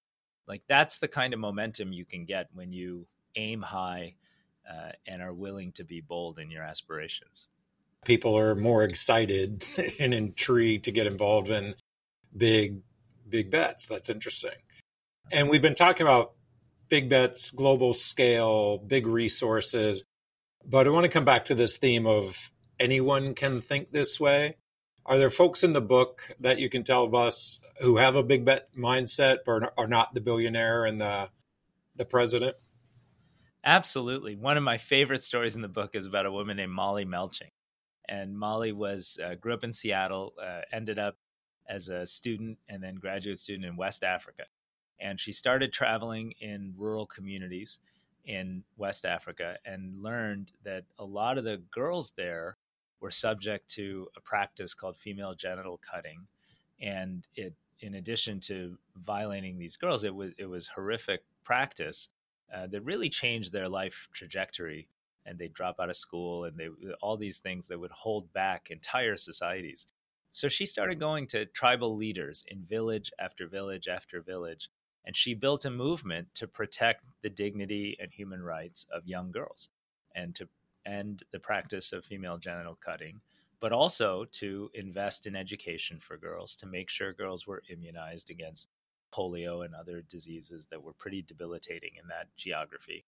Like 0.47 0.61
that's 0.69 0.97
the 0.97 1.09
kind 1.09 1.33
of 1.33 1.41
momentum 1.41 1.91
you 1.91 2.05
can 2.05 2.23
get 2.23 2.47
when 2.53 2.71
you 2.71 3.05
aim 3.35 3.63
high 3.63 4.15
uh, 4.69 4.91
and 5.05 5.21
are 5.21 5.33
willing 5.33 5.73
to 5.73 5.83
be 5.83 5.99
bold 5.99 6.39
in 6.39 6.49
your 6.49 6.63
aspirations. 6.63 7.47
People 8.05 8.37
are 8.37 8.55
more 8.55 8.83
excited 8.83 9.65
and 9.99 10.13
intrigued 10.13 10.85
to 10.85 10.93
get 10.93 11.05
involved 11.05 11.49
in 11.49 11.75
big, 12.35 12.81
big 13.27 13.51
bets. 13.51 13.87
That's 13.87 14.09
interesting. 14.09 14.51
And 15.31 15.49
we've 15.49 15.61
been 15.61 15.75
talking 15.75 16.05
about 16.05 16.33
big 16.89 17.09
bets, 17.09 17.51
global 17.51 17.93
scale, 17.93 18.77
big 18.77 19.07
resources. 19.07 20.03
But 20.65 20.87
I 20.87 20.91
want 20.91 21.05
to 21.05 21.11
come 21.11 21.25
back 21.25 21.45
to 21.45 21.55
this 21.55 21.77
theme 21.77 22.05
of 22.05 22.51
anyone 22.79 23.33
can 23.33 23.61
think 23.61 23.91
this 23.91 24.19
way. 24.19 24.57
Are 25.05 25.17
there 25.17 25.29
folks 25.29 25.63
in 25.63 25.73
the 25.73 25.81
book 25.81 26.35
that 26.39 26.59
you 26.59 26.69
can 26.69 26.83
tell 26.83 27.15
us 27.15 27.59
who 27.81 27.97
have 27.97 28.15
a 28.15 28.23
big 28.23 28.43
bet 28.43 28.69
mindset 28.75 29.39
but 29.45 29.73
are 29.77 29.87
not 29.87 30.13
the 30.13 30.21
billionaire 30.21 30.85
and 30.85 30.99
the 30.99 31.29
the 31.95 32.05
president? 32.05 32.55
Absolutely. 33.63 34.35
One 34.35 34.57
of 34.57 34.63
my 34.63 34.77
favorite 34.77 35.23
stories 35.23 35.55
in 35.55 35.61
the 35.61 35.67
book 35.67 35.91
is 35.93 36.05
about 36.05 36.25
a 36.25 36.31
woman 36.31 36.57
named 36.57 36.71
Molly 36.71 37.05
Melching. 37.05 37.51
And 38.07 38.37
Molly 38.37 38.71
was 38.71 39.17
uh, 39.23 39.35
grew 39.35 39.53
up 39.53 39.63
in 39.63 39.73
Seattle, 39.73 40.33
uh, 40.41 40.61
ended 40.71 40.99
up 40.99 41.17
as 41.67 41.89
a 41.89 42.05
student 42.05 42.57
and 42.69 42.83
then 42.83 42.95
graduate 42.95 43.39
student 43.39 43.65
in 43.65 43.75
West 43.75 44.03
Africa. 44.03 44.43
And 44.99 45.19
she 45.19 45.31
started 45.31 45.73
traveling 45.73 46.33
in 46.39 46.73
rural 46.77 47.05
communities 47.05 47.79
in 48.25 48.63
West 48.77 49.05
Africa 49.05 49.57
and 49.65 50.01
learned 50.01 50.51
that 50.63 50.83
a 50.97 51.05
lot 51.05 51.37
of 51.37 51.43
the 51.43 51.61
girls 51.71 52.13
there 52.15 52.57
were 53.01 53.11
subject 53.11 53.69
to 53.69 54.07
a 54.15 54.21
practice 54.21 54.73
called 54.73 54.97
female 54.97 55.35
genital 55.35 55.79
cutting, 55.91 56.27
and 56.81 57.27
it, 57.35 57.53
in 57.81 57.95
addition 57.95 58.39
to 58.39 58.77
violating 58.95 59.57
these 59.57 59.77
girls, 59.77 60.03
it 60.03 60.15
was 60.15 60.31
it 60.37 60.45
was 60.45 60.69
horrific 60.69 61.21
practice 61.43 62.07
uh, 62.53 62.67
that 62.67 62.81
really 62.81 63.09
changed 63.09 63.51
their 63.51 63.69
life 63.69 64.07
trajectory. 64.13 64.87
And 65.27 65.39
they 65.39 65.47
drop 65.47 65.79
out 65.79 65.89
of 65.89 65.95
school, 65.95 66.45
and 66.45 66.55
they 66.55 66.69
all 67.01 67.17
these 67.17 67.39
things 67.39 67.67
that 67.67 67.79
would 67.79 67.91
hold 67.91 68.31
back 68.31 68.69
entire 68.69 69.17
societies. 69.17 69.87
So 70.35 70.49
she 70.49 70.65
started 70.65 70.99
going 70.99 71.27
to 71.27 71.45
tribal 71.45 71.95
leaders 71.95 72.43
in 72.49 72.65
village 72.65 73.09
after 73.17 73.47
village 73.47 73.87
after 73.87 74.21
village, 74.21 74.69
and 75.05 75.15
she 75.15 75.33
built 75.33 75.63
a 75.63 75.69
movement 75.69 76.27
to 76.33 76.45
protect 76.45 77.05
the 77.23 77.29
dignity 77.29 77.95
and 78.01 78.11
human 78.11 78.43
rights 78.43 78.85
of 78.93 79.07
young 79.07 79.31
girls 79.31 79.69
and 80.13 80.35
to 80.35 80.49
end 80.85 81.23
the 81.31 81.39
practice 81.39 81.93
of 81.93 82.03
female 82.03 82.37
genital 82.37 82.77
cutting, 82.83 83.21
but 83.61 83.71
also 83.71 84.25
to 84.33 84.69
invest 84.73 85.25
in 85.25 85.37
education 85.37 86.01
for 86.01 86.17
girls 86.17 86.57
to 86.57 86.65
make 86.65 86.89
sure 86.89 87.13
girls 87.13 87.47
were 87.47 87.63
immunized 87.69 88.29
against 88.29 88.67
polio 89.13 89.63
and 89.63 89.73
other 89.73 90.01
diseases 90.01 90.67
that 90.69 90.83
were 90.83 90.91
pretty 90.91 91.21
debilitating 91.21 91.91
in 91.97 92.09
that 92.09 92.27
geography. 92.35 93.05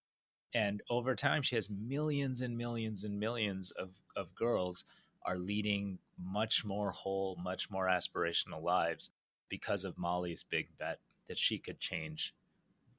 And 0.54 0.80
over 0.88 1.14
time, 1.14 1.42
she 1.42 1.56
has 1.56 1.68
millions 1.68 2.40
and 2.40 2.56
millions 2.56 3.04
and 3.04 3.20
millions 3.20 3.70
of, 3.72 3.90
of 4.16 4.34
girls 4.34 4.86
are 5.28 5.36
leading 5.36 5.98
much 6.18 6.64
more 6.64 6.90
whole, 6.90 7.36
much 7.44 7.70
more 7.70 7.86
aspirational 7.86 8.62
lives 8.62 9.10
because 9.50 9.84
of 9.84 9.98
Molly's 9.98 10.42
big 10.42 10.68
bet 10.78 11.00
that 11.28 11.38
she 11.38 11.58
could 11.58 11.78
change 11.78 12.34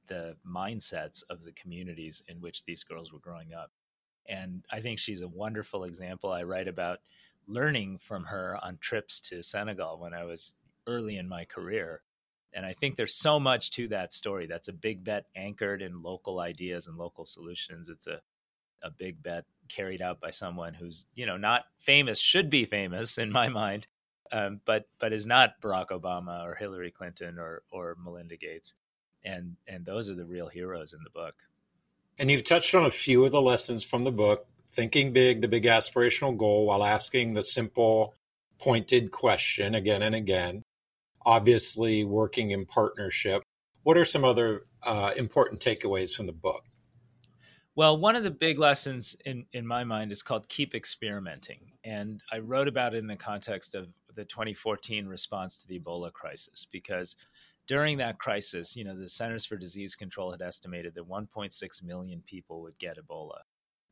the 0.06 0.36
mindsets 0.48 1.24
of 1.28 1.44
the 1.44 1.50
communities 1.52 2.22
in 2.28 2.40
which 2.40 2.64
these 2.64 2.84
girls 2.84 3.12
were 3.12 3.18
growing 3.18 3.52
up. 3.52 3.72
And 4.28 4.62
I 4.70 4.80
think 4.80 5.00
she's 5.00 5.22
a 5.22 5.28
wonderful 5.28 5.82
example. 5.82 6.30
I 6.30 6.44
write 6.44 6.68
about 6.68 7.00
learning 7.48 7.98
from 7.98 8.24
her 8.24 8.56
on 8.62 8.78
trips 8.80 9.20
to 9.22 9.42
Senegal 9.42 9.98
when 9.98 10.14
I 10.14 10.22
was 10.22 10.52
early 10.86 11.16
in 11.16 11.28
my 11.28 11.44
career. 11.44 12.02
And 12.52 12.64
I 12.64 12.74
think 12.74 12.94
there's 12.94 13.18
so 13.18 13.40
much 13.40 13.72
to 13.72 13.88
that 13.88 14.12
story. 14.12 14.46
That's 14.46 14.68
a 14.68 14.72
big 14.72 15.02
bet 15.02 15.26
anchored 15.34 15.82
in 15.82 16.02
local 16.02 16.38
ideas 16.38 16.86
and 16.86 16.96
local 16.96 17.26
solutions. 17.26 17.88
It's 17.88 18.06
a, 18.06 18.20
a 18.82 18.90
big 18.90 19.20
bet 19.20 19.46
carried 19.70 20.02
out 20.02 20.20
by 20.20 20.30
someone 20.30 20.74
who's, 20.74 21.06
you 21.14 21.26
know, 21.26 21.36
not 21.36 21.64
famous, 21.78 22.18
should 22.18 22.50
be 22.50 22.64
famous 22.64 23.18
in 23.18 23.30
my 23.32 23.48
mind, 23.48 23.86
um, 24.32 24.60
but 24.64 24.86
but 24.98 25.12
is 25.12 25.26
not 25.26 25.60
Barack 25.62 25.88
Obama 25.88 26.44
or 26.44 26.54
Hillary 26.54 26.90
Clinton 26.90 27.38
or 27.38 27.62
or 27.70 27.96
Melinda 28.02 28.36
Gates. 28.36 28.74
And 29.24 29.56
and 29.66 29.84
those 29.84 30.10
are 30.10 30.14
the 30.14 30.24
real 30.24 30.48
heroes 30.48 30.92
in 30.92 31.00
the 31.04 31.10
book. 31.10 31.34
And 32.18 32.30
you've 32.30 32.44
touched 32.44 32.74
on 32.74 32.84
a 32.84 32.90
few 32.90 33.24
of 33.24 33.32
the 33.32 33.40
lessons 33.40 33.84
from 33.84 34.04
the 34.04 34.12
book 34.12 34.46
thinking 34.70 35.12
big, 35.12 35.40
the 35.40 35.48
big 35.48 35.64
aspirational 35.64 36.36
goal, 36.36 36.66
while 36.66 36.84
asking 36.84 37.34
the 37.34 37.42
simple, 37.42 38.14
pointed 38.58 39.10
question 39.10 39.74
again 39.74 40.02
and 40.02 40.14
again. 40.14 40.62
Obviously, 41.24 42.04
working 42.04 42.50
in 42.50 42.66
partnership. 42.66 43.42
What 43.82 43.96
are 43.96 44.04
some 44.04 44.24
other 44.24 44.64
uh, 44.82 45.12
important 45.16 45.60
takeaways 45.60 46.14
from 46.14 46.26
the 46.26 46.32
book? 46.32 46.64
Well, 47.76 47.96
one 47.96 48.16
of 48.16 48.24
the 48.24 48.30
big 48.30 48.58
lessons 48.58 49.16
in, 49.24 49.46
in 49.52 49.66
my 49.66 49.84
mind 49.84 50.10
is 50.10 50.22
called 50.22 50.48
keep 50.48 50.74
experimenting. 50.74 51.72
And 51.84 52.22
I 52.32 52.38
wrote 52.38 52.68
about 52.68 52.94
it 52.94 52.98
in 52.98 53.06
the 53.06 53.16
context 53.16 53.74
of 53.74 53.88
the 54.14 54.24
2014 54.24 55.06
response 55.06 55.56
to 55.58 55.68
the 55.68 55.78
Ebola 55.78 56.12
crisis 56.12 56.66
because 56.70 57.14
during 57.66 57.98
that 57.98 58.18
crisis, 58.18 58.74
you 58.74 58.84
know, 58.84 58.96
the 58.96 59.08
Centers 59.08 59.46
for 59.46 59.56
Disease 59.56 59.94
Control 59.94 60.32
had 60.32 60.42
estimated 60.42 60.94
that 60.94 61.08
1.6 61.08 61.82
million 61.84 62.22
people 62.26 62.60
would 62.62 62.76
get 62.78 62.98
Ebola 62.98 63.42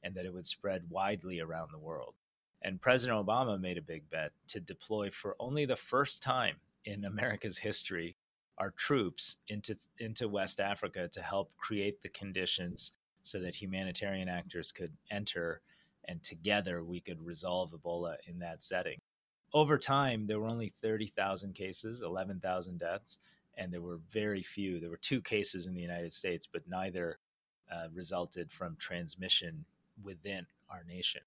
and 0.03 0.15
that 0.15 0.27
it 0.27 0.35
would 0.35 0.47
spread 0.47 0.91
widely 0.91 1.39
around 1.39 1.71
the 1.73 1.79
world. 1.79 2.15
And 2.63 2.81
President 2.81 3.25
Obama 3.25 3.61
made 3.61 3.79
a 3.79 3.83
big 3.83 4.11
bet 4.11 4.33
to 4.49 4.59
deploy 4.59 5.11
for 5.11 5.37
only 5.39 5.65
the 5.65 5.77
first 5.77 6.23
time 6.23 6.57
in 6.85 7.05
America's 7.05 7.59
history 7.59 8.17
our 8.59 8.73
troops 8.73 9.37
into 9.47 9.77
into 9.99 10.27
West 10.27 10.59
Africa 10.59 11.07
to 11.13 11.23
help 11.23 11.53
create 11.57 12.03
the 12.03 12.09
conditions 12.09 12.93
so 13.29 13.39
that 13.41 13.55
humanitarian 13.55 14.29
actors 14.29 14.73
could 14.73 14.93
enter 15.11 15.61
and 16.09 16.23
together 16.23 16.83
we 16.83 17.01
could 17.01 17.25
resolve 17.25 17.73
Ebola 17.73 18.17
in 18.27 18.39
that 18.39 18.63
setting. 18.63 18.99
Over 19.53 19.79
time, 19.79 20.27
there 20.27 20.41
were 20.41 20.49
only 20.49 20.73
30,000 20.83 21.55
cases, 21.55 22.03
11,000 22.03 22.79
deaths, 22.79 23.19
and 23.57 23.73
there 23.73 23.81
were 23.81 24.01
very 24.11 24.43
few. 24.43 24.81
There 24.81 24.91
were 24.91 24.97
two 24.97 25.21
cases 25.21 25.67
in 25.67 25.75
the 25.75 25.81
United 25.81 26.13
States, 26.13 26.47
but 26.51 26.69
neither 26.69 27.19
uh, 27.71 27.89
resulted 27.95 28.51
from 28.51 28.77
transmission 28.77 29.65
within 30.03 30.47
our 30.71 30.85
nation. 30.89 31.23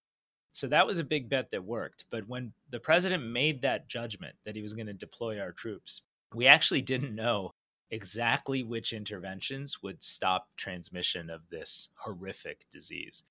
So 0.52 0.68
that 0.68 0.86
was 0.86 1.00
a 1.00 1.04
big 1.04 1.30
bet 1.30 1.52
that 1.52 1.64
worked. 1.64 2.06
But 2.10 2.28
when 2.28 2.54
the 2.70 2.80
president 2.80 3.24
made 3.24 3.62
that 3.62 3.88
judgment 3.88 4.36
that 4.46 4.56
he 4.56 4.62
was 4.62 4.74
going 4.74 4.88
to 4.88 4.94
deploy 4.94 5.40
our 5.40 5.52
troops, 5.52 6.02
we 6.34 6.48
actually 6.48 6.82
didn't 6.82 7.16
know 7.16 7.54
exactly 7.92 8.64
which 8.64 8.94
interventions 8.94 9.84
would 9.84 10.04
stop 10.04 10.48
transmission 10.56 11.30
of 11.30 11.42
this 11.50 11.90
horrific 11.96 12.66
disease. 12.72 13.24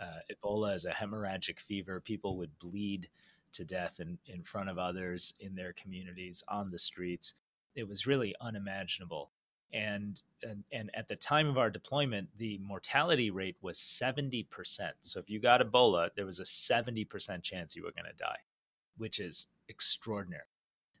Uh, 0.00 0.20
Ebola 0.32 0.74
is 0.74 0.84
a 0.84 0.90
hemorrhagic 0.90 1.58
fever. 1.58 2.00
People 2.00 2.36
would 2.36 2.58
bleed 2.58 3.08
to 3.52 3.64
death 3.64 4.00
in, 4.00 4.18
in 4.26 4.42
front 4.42 4.68
of 4.68 4.78
others 4.78 5.34
in 5.40 5.54
their 5.54 5.72
communities, 5.72 6.42
on 6.48 6.70
the 6.70 6.78
streets 6.78 7.34
it 7.78 7.88
was 7.88 8.06
really 8.06 8.34
unimaginable. 8.40 9.30
And, 9.72 10.20
and 10.42 10.64
and 10.72 10.90
at 10.94 11.08
the 11.08 11.16
time 11.16 11.46
of 11.46 11.58
our 11.58 11.70
deployment, 11.70 12.28
the 12.38 12.58
mortality 12.58 13.30
rate 13.30 13.56
was 13.60 13.78
70%. 13.78 14.46
So 15.02 15.20
if 15.20 15.30
you 15.30 15.38
got 15.38 15.60
Ebola, 15.60 16.08
there 16.16 16.26
was 16.26 16.40
a 16.40 16.44
70% 16.44 17.42
chance 17.42 17.76
you 17.76 17.84
were 17.84 17.92
going 17.92 18.10
to 18.10 18.16
die, 18.18 18.38
which 18.96 19.20
is 19.20 19.46
extraordinary. 19.68 20.42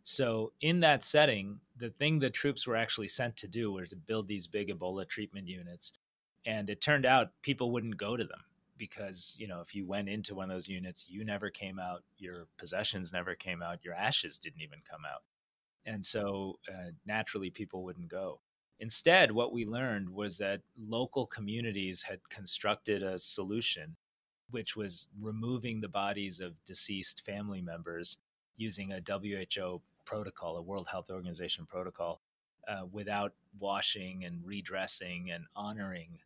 So 0.08 0.52
in 0.60 0.80
that 0.80 1.04
setting, 1.04 1.60
the 1.76 1.90
thing 1.90 2.18
the 2.18 2.30
troops 2.30 2.66
were 2.66 2.76
actually 2.76 3.08
sent 3.08 3.36
to 3.38 3.48
do 3.48 3.72
was 3.72 3.90
to 3.90 3.96
build 3.96 4.26
these 4.26 4.46
big 4.46 4.68
Ebola 4.70 5.06
treatment 5.06 5.48
units. 5.48 5.92
And 6.46 6.70
it 6.70 6.80
turned 6.80 7.04
out 7.04 7.32
people 7.42 7.72
wouldn't 7.72 7.98
go 7.98 8.16
to 8.16 8.24
them 8.24 8.40
because, 8.78 9.34
you 9.38 9.48
know, 9.48 9.60
if 9.60 9.74
you 9.74 9.86
went 9.86 10.08
into 10.08 10.34
one 10.34 10.50
of 10.50 10.54
those 10.54 10.68
units, 10.68 11.06
you 11.08 11.24
never 11.24 11.50
came 11.50 11.78
out, 11.78 12.04
your 12.16 12.46
possessions 12.58 13.12
never 13.12 13.34
came 13.34 13.62
out, 13.62 13.84
your 13.84 13.94
ashes 13.94 14.38
didn't 14.38 14.62
even 14.62 14.78
come 14.88 15.02
out 15.04 15.22
and 15.88 16.04
so 16.04 16.58
uh, 16.68 16.90
naturally 17.06 17.50
people 17.50 17.82
wouldn't 17.82 18.08
go. 18.08 18.40
Instead, 18.80 19.32
what 19.32 19.52
we 19.52 19.64
learned 19.64 20.08
was 20.08 20.38
that 20.38 20.60
local 20.78 21.26
communities 21.26 22.02
had 22.02 22.20
constructed 22.28 23.02
a 23.02 23.18
solution, 23.18 23.96
which 24.50 24.76
was 24.76 25.08
removing 25.20 25.80
the 25.80 25.88
bodies 25.88 26.40
of 26.40 26.62
deceased 26.64 27.24
family 27.24 27.60
members 27.60 28.18
using 28.56 28.92
a 28.92 29.00
WHO 29.00 29.80
protocol, 30.08 30.56
a 30.56 30.62
World 30.62 30.88
Health 30.90 31.10
Organization 31.10 31.66
protocol, 31.66 32.22
uh, 32.66 32.86
without 32.90 33.34
washing 33.60 34.24
and 34.24 34.40
redressing 34.44 35.30
and 35.30 35.44
honoring 35.54 36.18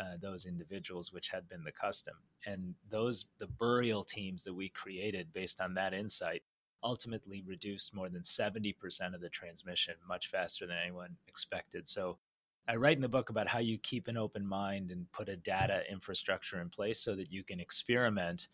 uh, 0.00 0.16
those 0.20 0.46
individuals, 0.46 1.12
which 1.12 1.28
had 1.28 1.48
been 1.48 1.62
the 1.62 1.72
custom. 1.72 2.14
And 2.44 2.74
those, 2.90 3.26
the 3.38 3.46
burial 3.46 4.02
teams 4.02 4.42
that 4.44 4.54
we 4.54 4.68
created 4.68 5.32
based 5.32 5.60
on 5.60 5.74
that 5.74 5.94
insight, 5.94 6.42
ultimately 6.82 7.42
reduced 7.46 7.94
more 7.94 8.08
than 8.08 8.22
70% 8.22 9.14
of 9.14 9.20
the 9.20 9.28
transmission 9.28 9.94
much 10.08 10.28
faster 10.28 10.66
than 10.66 10.76
anyone 10.82 11.16
expected. 11.28 11.86
So 11.86 12.18
I 12.66 12.76
write 12.76 12.96
in 12.96 13.02
the 13.02 13.08
book 13.08 13.30
about 13.30 13.46
how 13.46 13.58
you 13.58 13.78
keep 13.78 14.08
an 14.08 14.16
open 14.16 14.46
mind 14.46 14.90
and 14.90 15.10
put 15.12 15.28
a 15.28 15.36
data 15.36 15.82
infrastructure 15.90 16.60
in 16.60 16.68
place 16.68 16.98
so 16.98 17.14
that 17.14 17.30
you 17.30 17.44
can 17.44 17.60
experiment 17.60 18.48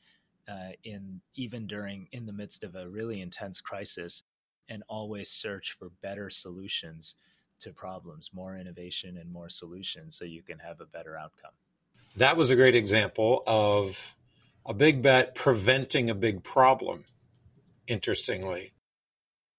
uh, 0.49 0.73
in 0.85 1.21
even 1.35 1.66
during 1.66 2.09
in 2.12 2.26
the 2.26 2.33
midst 2.33 2.62
of 2.64 2.75
a 2.75 2.88
really 2.88 3.21
intense 3.21 3.61
crisis 3.61 4.23
and 4.68 4.82
always 4.88 5.30
search 5.30 5.73
for 5.78 5.90
better 6.02 6.30
solutions 6.30 7.14
to 7.61 7.73
problems, 7.73 8.30
more 8.32 8.56
innovation 8.56 9.16
and 9.16 9.32
more 9.32 9.49
solutions 9.49 10.16
so 10.16 10.25
you 10.25 10.42
can 10.42 10.58
have 10.58 10.80
a 10.80 10.87
better 10.87 11.16
outcome. 11.16 11.52
That 12.16 12.37
was 12.37 12.50
a 12.50 12.56
great 12.56 12.75
example 12.75 13.42
of 13.46 14.14
a 14.64 14.75
big 14.75 15.02
bet 15.02 15.35
preventing 15.35 16.11
a 16.11 16.14
big 16.14 16.42
problem, 16.42 17.04
interestingly. 17.87 18.73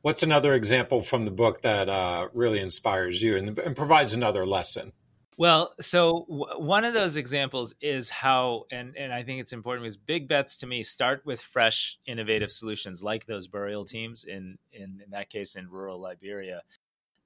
What's 0.01 0.23
another 0.23 0.53
example 0.53 1.01
from 1.01 1.25
the 1.25 1.31
book 1.31 1.61
that 1.61 1.89
uh, 1.89 2.29
really 2.33 2.59
inspires 2.59 3.21
you 3.21 3.37
and, 3.37 3.57
and 3.59 3.75
provides 3.75 4.13
another 4.13 4.45
lesson? 4.45 4.93
Well, 5.37 5.75
so 5.79 6.25
w- 6.27 6.59
one 6.59 6.83
of 6.83 6.95
those 6.95 7.15
examples 7.15 7.75
is 7.79 8.09
how, 8.09 8.65
and, 8.71 8.97
and 8.97 9.13
I 9.13 9.21
think 9.23 9.39
it's 9.39 9.53
important 9.53 9.83
because 9.83 9.97
big 9.97 10.27
bets 10.27 10.57
to 10.57 10.67
me 10.67 10.81
start 10.81 11.23
with 11.25 11.39
fresh, 11.41 11.99
innovative 12.07 12.51
solutions 12.51 13.03
like 13.03 13.27
those 13.27 13.47
burial 13.47 13.85
teams 13.85 14.23
in, 14.23 14.57
in, 14.73 15.01
in 15.03 15.11
that 15.11 15.29
case 15.29 15.55
in 15.55 15.69
rural 15.69 15.99
Liberia. 15.99 16.63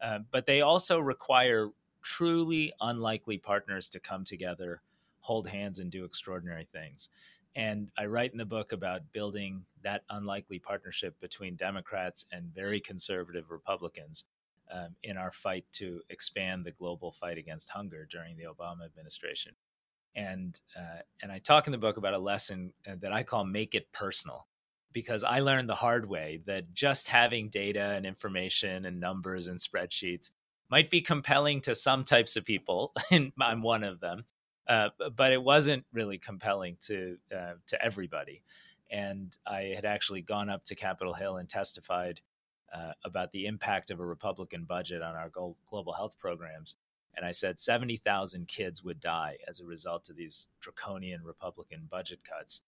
Uh, 0.01 0.19
but 0.31 0.45
they 0.45 0.61
also 0.61 0.99
require 0.99 1.69
truly 2.01 2.73
unlikely 2.81 3.37
partners 3.37 3.89
to 3.89 3.99
come 3.99 4.25
together, 4.25 4.81
hold 5.21 5.47
hands, 5.47 5.79
and 5.79 5.89
do 5.89 6.03
extraordinary 6.03 6.67
things. 6.73 7.07
And 7.55 7.91
I 7.97 8.05
write 8.07 8.31
in 8.33 8.37
the 8.37 8.45
book 8.45 8.73
about 8.73 9.11
building 9.13 9.65
that 9.83 10.03
unlikely 10.09 10.59
partnership 10.59 11.19
between 11.21 11.55
Democrats 11.55 12.25
and 12.31 12.53
very 12.53 12.79
conservative 12.79 13.51
Republicans 13.51 14.25
um, 14.71 14.95
in 15.03 15.17
our 15.17 15.31
fight 15.31 15.65
to 15.73 16.01
expand 16.09 16.65
the 16.65 16.71
global 16.71 17.11
fight 17.11 17.37
against 17.37 17.69
hunger 17.69 18.07
during 18.09 18.37
the 18.37 18.43
Obama 18.43 18.85
administration. 18.85 19.53
And 20.15 20.59
uh, 20.77 21.01
and 21.21 21.31
I 21.31 21.39
talk 21.39 21.67
in 21.67 21.71
the 21.71 21.77
book 21.77 21.97
about 21.97 22.13
a 22.13 22.19
lesson 22.19 22.73
uh, 22.87 22.95
that 22.99 23.13
I 23.13 23.23
call 23.23 23.45
"Make 23.45 23.75
It 23.75 23.91
Personal," 23.93 24.47
because 24.91 25.23
I 25.23 25.39
learned 25.39 25.69
the 25.69 25.75
hard 25.75 26.07
way 26.07 26.41
that 26.45 26.73
just 26.73 27.07
having 27.07 27.49
data 27.49 27.93
and 27.95 28.05
information 28.05 28.85
and 28.85 28.99
numbers 28.99 29.47
and 29.47 29.57
spreadsheets 29.57 30.31
might 30.69 30.89
be 30.89 31.01
compelling 31.01 31.61
to 31.61 31.75
some 31.75 32.03
types 32.03 32.35
of 32.35 32.45
people, 32.45 32.93
and 33.11 33.31
I'm 33.39 33.61
one 33.61 33.83
of 33.83 33.99
them. 33.99 34.25
Uh, 34.67 34.89
but 35.15 35.31
it 35.31 35.41
wasn't 35.41 35.85
really 35.91 36.17
compelling 36.17 36.77
to 36.81 37.17
uh, 37.35 37.53
to 37.67 37.83
everybody. 37.83 38.43
And 38.89 39.35
I 39.47 39.73
had 39.75 39.85
actually 39.85 40.21
gone 40.21 40.49
up 40.49 40.65
to 40.65 40.75
Capitol 40.75 41.13
Hill 41.13 41.37
and 41.37 41.47
testified 41.47 42.19
uh, 42.73 42.93
about 43.03 43.31
the 43.31 43.45
impact 43.45 43.91
of 43.91 43.99
a 43.99 44.05
Republican 44.05 44.63
budget 44.63 45.01
on 45.01 45.15
our 45.15 45.29
global 45.29 45.93
health 45.93 46.17
programs. 46.17 46.75
And 47.15 47.25
I 47.25 47.31
said 47.31 47.59
70,000 47.59 48.47
kids 48.47 48.83
would 48.83 48.99
die 48.99 49.37
as 49.47 49.59
a 49.59 49.65
result 49.65 50.09
of 50.09 50.15
these 50.15 50.47
draconian 50.61 51.23
Republican 51.23 51.87
budget 51.89 52.19
cuts. 52.23 52.61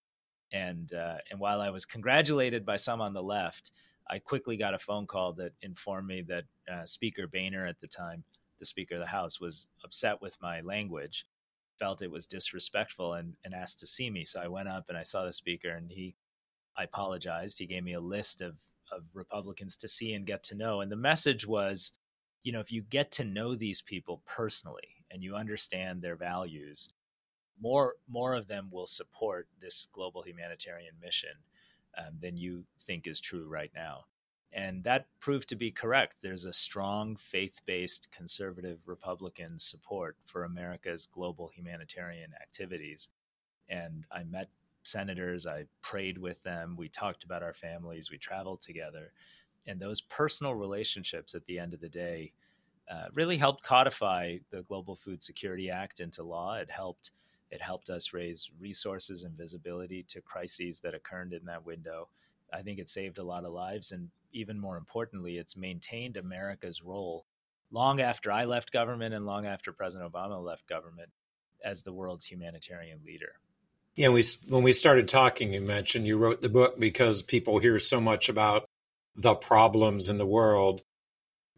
And, 0.52 0.92
uh, 0.92 1.16
and 1.30 1.40
while 1.40 1.60
I 1.60 1.70
was 1.70 1.84
congratulated 1.84 2.66
by 2.66 2.76
some 2.76 3.00
on 3.00 3.14
the 3.14 3.22
left, 3.22 3.72
I 4.08 4.18
quickly 4.18 4.56
got 4.56 4.74
a 4.74 4.78
phone 4.78 5.06
call 5.06 5.32
that 5.34 5.52
informed 5.62 6.06
me 6.06 6.22
that 6.28 6.44
uh, 6.70 6.84
Speaker 6.84 7.26
Boehner 7.26 7.66
at 7.66 7.80
the 7.80 7.86
time, 7.86 8.24
the 8.60 8.66
Speaker 8.66 8.96
of 8.96 9.00
the 9.00 9.06
House, 9.06 9.40
was 9.40 9.66
upset 9.82 10.20
with 10.20 10.36
my 10.42 10.60
language, 10.60 11.26
felt 11.78 12.02
it 12.02 12.10
was 12.10 12.26
disrespectful, 12.26 13.14
and, 13.14 13.34
and 13.44 13.54
asked 13.54 13.80
to 13.80 13.86
see 13.86 14.10
me. 14.10 14.24
So 14.24 14.40
I 14.40 14.48
went 14.48 14.68
up 14.68 14.84
and 14.88 14.98
I 14.98 15.02
saw 15.02 15.24
the 15.24 15.32
Speaker, 15.32 15.70
and 15.70 15.90
he, 15.90 16.14
I 16.76 16.84
apologized. 16.84 17.58
He 17.58 17.66
gave 17.66 17.82
me 17.82 17.94
a 17.94 18.00
list 18.00 18.42
of 18.42 18.56
of 18.94 19.04
Republicans 19.14 19.76
to 19.78 19.88
see 19.88 20.12
and 20.12 20.26
get 20.26 20.42
to 20.44 20.54
know. 20.54 20.80
And 20.80 20.90
the 20.90 20.96
message 20.96 21.46
was, 21.46 21.92
you 22.42 22.52
know, 22.52 22.60
if 22.60 22.72
you 22.72 22.82
get 22.82 23.10
to 23.12 23.24
know 23.24 23.54
these 23.54 23.80
people 23.80 24.22
personally 24.26 25.04
and 25.10 25.22
you 25.22 25.34
understand 25.34 26.02
their 26.02 26.16
values, 26.16 26.88
more 27.60 27.94
more 28.08 28.34
of 28.34 28.48
them 28.48 28.68
will 28.70 28.86
support 28.86 29.48
this 29.60 29.86
global 29.92 30.22
humanitarian 30.22 30.94
mission 31.02 31.36
um, 31.96 32.18
than 32.20 32.36
you 32.36 32.64
think 32.80 33.06
is 33.06 33.20
true 33.20 33.46
right 33.48 33.70
now. 33.74 34.04
And 34.52 34.84
that 34.84 35.06
proved 35.18 35.48
to 35.48 35.56
be 35.56 35.72
correct. 35.72 36.14
There's 36.22 36.44
a 36.44 36.52
strong 36.52 37.16
faith 37.16 37.60
based 37.66 38.08
conservative 38.12 38.78
Republican 38.86 39.58
support 39.58 40.16
for 40.24 40.44
America's 40.44 41.06
global 41.06 41.48
humanitarian 41.48 42.30
activities. 42.40 43.08
And 43.68 44.04
I 44.12 44.22
met 44.22 44.48
senators. 44.88 45.46
I 45.46 45.64
prayed 45.82 46.18
with 46.18 46.42
them. 46.42 46.76
We 46.76 46.88
talked 46.88 47.24
about 47.24 47.42
our 47.42 47.52
families. 47.52 48.10
We 48.10 48.18
traveled 48.18 48.60
together. 48.60 49.12
And 49.66 49.80
those 49.80 50.00
personal 50.00 50.54
relationships 50.54 51.34
at 51.34 51.44
the 51.46 51.58
end 51.58 51.74
of 51.74 51.80
the 51.80 51.88
day 51.88 52.32
uh, 52.90 53.06
really 53.14 53.38
helped 53.38 53.64
codify 53.64 54.38
the 54.50 54.62
Global 54.62 54.94
Food 54.94 55.22
Security 55.22 55.70
Act 55.70 56.00
into 56.00 56.22
law. 56.22 56.54
It 56.54 56.70
helped 56.70 57.10
it 57.50 57.60
helped 57.60 57.88
us 57.88 58.12
raise 58.12 58.50
resources 58.58 59.22
and 59.22 59.36
visibility 59.36 60.02
to 60.08 60.20
crises 60.20 60.80
that 60.80 60.94
occurred 60.94 61.32
in 61.32 61.44
that 61.44 61.64
window. 61.64 62.08
I 62.52 62.62
think 62.62 62.80
it 62.80 62.88
saved 62.88 63.18
a 63.18 63.22
lot 63.22 63.44
of 63.44 63.52
lives, 63.52 63.92
and 63.92 64.10
even 64.32 64.58
more 64.58 64.76
importantly, 64.76 65.38
it's 65.38 65.56
maintained 65.56 66.16
America's 66.16 66.82
role 66.82 67.26
long 67.70 68.00
after 68.00 68.32
I 68.32 68.44
left 68.44 68.72
government 68.72 69.14
and 69.14 69.24
long 69.24 69.46
after 69.46 69.72
President 69.72 70.12
Obama 70.12 70.42
left 70.42 70.66
government 70.68 71.10
as 71.64 71.82
the 71.82 71.92
world's 71.92 72.24
humanitarian 72.24 73.00
leader. 73.04 73.34
Yeah, 73.96 74.08
we 74.08 74.24
when 74.48 74.62
we 74.62 74.72
started 74.72 75.08
talking, 75.08 75.52
you 75.52 75.60
mentioned 75.60 76.06
you 76.06 76.18
wrote 76.18 76.42
the 76.42 76.48
book 76.48 76.78
because 76.78 77.22
people 77.22 77.58
hear 77.58 77.78
so 77.78 78.00
much 78.00 78.28
about 78.28 78.64
the 79.14 79.34
problems 79.34 80.08
in 80.08 80.18
the 80.18 80.26
world 80.26 80.82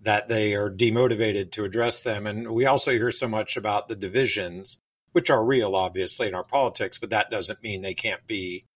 that 0.03 0.29
they 0.29 0.55
are 0.55 0.71
demotivated 0.71 1.53
to 1.53 1.65
address 1.65 2.03
them, 2.03 2.27
and 2.27 2.51
we 2.51 2.67
also 2.67 2.91
hear 2.91 3.11
so 3.11 3.29
much 3.29 3.57
about 3.57 3.89
the 3.89 3.97
divisions, 3.97 4.79
which 5.13 5.31
are 5.31 5.43
real, 5.43 5.75
obviously, 5.75 6.29
in 6.29 6.35
our 6.35 6.45
politics, 6.45 6.99
but 6.99 7.11
that 7.11 7.31
doesn't 7.31 7.63
mean 7.63 7.81
they 7.81 7.95
can't 7.95 8.27
be 8.27 8.67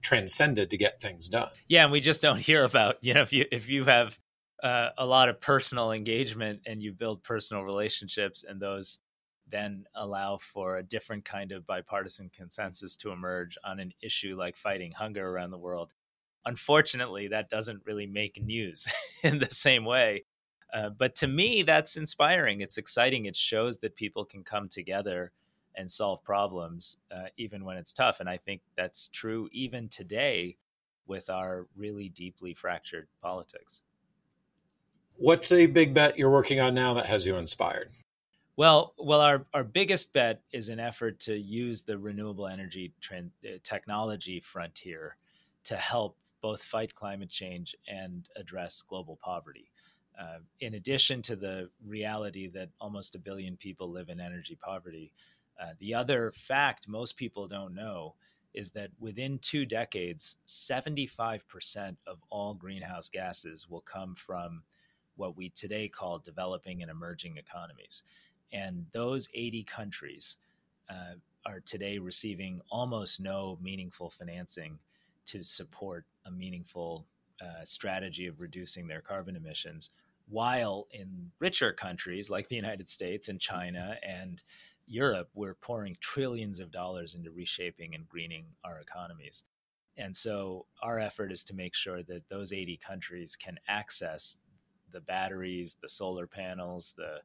transcended 0.00 0.70
to 0.70 0.76
get 0.76 1.00
things 1.00 1.28
done. 1.28 1.50
Yeah, 1.66 1.82
and 1.82 1.92
we 1.92 2.00
just 2.00 2.22
don't 2.22 2.38
hear 2.38 2.62
about 2.62 2.98
you 3.02 3.14
know 3.14 3.22
if 3.22 3.32
you 3.32 3.46
if 3.50 3.68
you 3.68 3.84
have 3.84 4.16
uh, 4.62 4.90
a 4.96 5.06
lot 5.06 5.28
of 5.28 5.40
personal 5.40 5.92
engagement 5.92 6.60
and 6.66 6.82
you 6.82 6.92
build 6.92 7.22
personal 7.22 7.62
relationships 7.62 8.44
and 8.48 8.60
those 8.60 8.98
then 9.50 9.84
allow 9.94 10.36
for 10.36 10.76
a 10.76 10.82
different 10.82 11.24
kind 11.24 11.52
of 11.52 11.66
bipartisan 11.66 12.30
consensus 12.34 12.96
to 12.96 13.10
emerge 13.10 13.56
on 13.64 13.80
an 13.80 13.92
issue 14.02 14.36
like 14.36 14.56
fighting 14.56 14.92
hunger 14.92 15.28
around 15.28 15.50
the 15.50 15.58
world. 15.58 15.94
Unfortunately, 16.44 17.28
that 17.28 17.48
doesn't 17.48 17.84
really 17.84 18.06
make 18.06 18.42
news 18.42 18.86
in 19.22 19.38
the 19.38 19.50
same 19.50 19.84
way. 19.84 20.24
Uh, 20.72 20.90
but 20.90 21.14
to 21.14 21.26
me, 21.26 21.62
that's 21.62 21.96
inspiring. 21.96 22.60
It's 22.60 22.78
exciting. 22.78 23.24
It 23.24 23.36
shows 23.36 23.78
that 23.78 23.96
people 23.96 24.24
can 24.24 24.44
come 24.44 24.68
together 24.68 25.32
and 25.74 25.90
solve 25.90 26.22
problems 26.24 26.98
uh, 27.10 27.28
even 27.36 27.64
when 27.64 27.76
it's 27.76 27.92
tough. 27.92 28.20
And 28.20 28.28
I 28.28 28.36
think 28.36 28.60
that's 28.76 29.08
true 29.08 29.48
even 29.52 29.88
today 29.88 30.56
with 31.06 31.30
our 31.30 31.66
really 31.76 32.08
deeply 32.08 32.52
fractured 32.52 33.08
politics. 33.22 33.80
What's 35.16 35.50
a 35.50 35.66
big 35.66 35.94
bet 35.94 36.18
you're 36.18 36.30
working 36.30 36.60
on 36.60 36.74
now 36.74 36.94
that 36.94 37.06
has 37.06 37.26
you 37.26 37.36
inspired? 37.36 37.90
Well, 38.58 38.92
well, 38.98 39.20
our, 39.20 39.46
our 39.54 39.62
biggest 39.62 40.12
bet 40.12 40.42
is 40.50 40.68
an 40.68 40.80
effort 40.80 41.20
to 41.20 41.36
use 41.36 41.84
the 41.84 41.96
renewable 41.96 42.48
energy 42.48 42.92
trend, 43.00 43.30
uh, 43.44 43.58
technology 43.62 44.40
frontier 44.40 45.16
to 45.62 45.76
help 45.76 46.16
both 46.42 46.64
fight 46.64 46.92
climate 46.92 47.30
change 47.30 47.76
and 47.86 48.28
address 48.34 48.82
global 48.82 49.16
poverty. 49.22 49.70
Uh, 50.20 50.38
in 50.58 50.74
addition 50.74 51.22
to 51.22 51.36
the 51.36 51.70
reality 51.86 52.48
that 52.48 52.70
almost 52.80 53.14
a 53.14 53.20
billion 53.20 53.56
people 53.56 53.92
live 53.92 54.08
in 54.08 54.18
energy 54.18 54.58
poverty, 54.60 55.12
uh, 55.62 55.74
the 55.78 55.94
other 55.94 56.32
fact 56.32 56.88
most 56.88 57.16
people 57.16 57.46
don't 57.46 57.76
know 57.76 58.16
is 58.54 58.72
that 58.72 58.90
within 58.98 59.38
two 59.38 59.66
decades, 59.66 60.34
75% 60.48 61.96
of 62.08 62.18
all 62.28 62.54
greenhouse 62.54 63.08
gases 63.08 63.70
will 63.70 63.82
come 63.82 64.16
from 64.16 64.64
what 65.14 65.36
we 65.36 65.50
today 65.50 65.88
call 65.88 66.18
developing 66.18 66.82
and 66.82 66.90
emerging 66.90 67.36
economies. 67.36 68.02
And 68.52 68.86
those 68.92 69.28
80 69.34 69.64
countries 69.64 70.36
uh, 70.88 71.14
are 71.44 71.60
today 71.60 71.98
receiving 71.98 72.60
almost 72.70 73.20
no 73.20 73.58
meaningful 73.62 74.10
financing 74.10 74.78
to 75.26 75.42
support 75.42 76.04
a 76.26 76.30
meaningful 76.30 77.06
uh, 77.40 77.64
strategy 77.64 78.26
of 78.26 78.40
reducing 78.40 78.86
their 78.86 79.00
carbon 79.00 79.36
emissions. 79.36 79.90
While 80.28 80.88
in 80.90 81.30
richer 81.38 81.72
countries 81.72 82.28
like 82.28 82.48
the 82.48 82.56
United 82.56 82.88
States 82.88 83.28
and 83.28 83.40
China 83.40 83.96
and 84.06 84.42
Europe, 84.86 85.28
we're 85.34 85.54
pouring 85.54 85.96
trillions 86.00 86.60
of 86.60 86.70
dollars 86.70 87.14
into 87.14 87.30
reshaping 87.30 87.94
and 87.94 88.08
greening 88.08 88.46
our 88.64 88.80
economies. 88.80 89.44
And 89.96 90.14
so 90.14 90.66
our 90.82 90.98
effort 90.98 91.32
is 91.32 91.44
to 91.44 91.54
make 91.54 91.74
sure 91.74 92.02
that 92.04 92.28
those 92.28 92.52
80 92.52 92.78
countries 92.78 93.36
can 93.36 93.58
access 93.68 94.38
the 94.92 95.00
batteries, 95.00 95.76
the 95.80 95.88
solar 95.88 96.26
panels, 96.26 96.94
the 96.96 97.20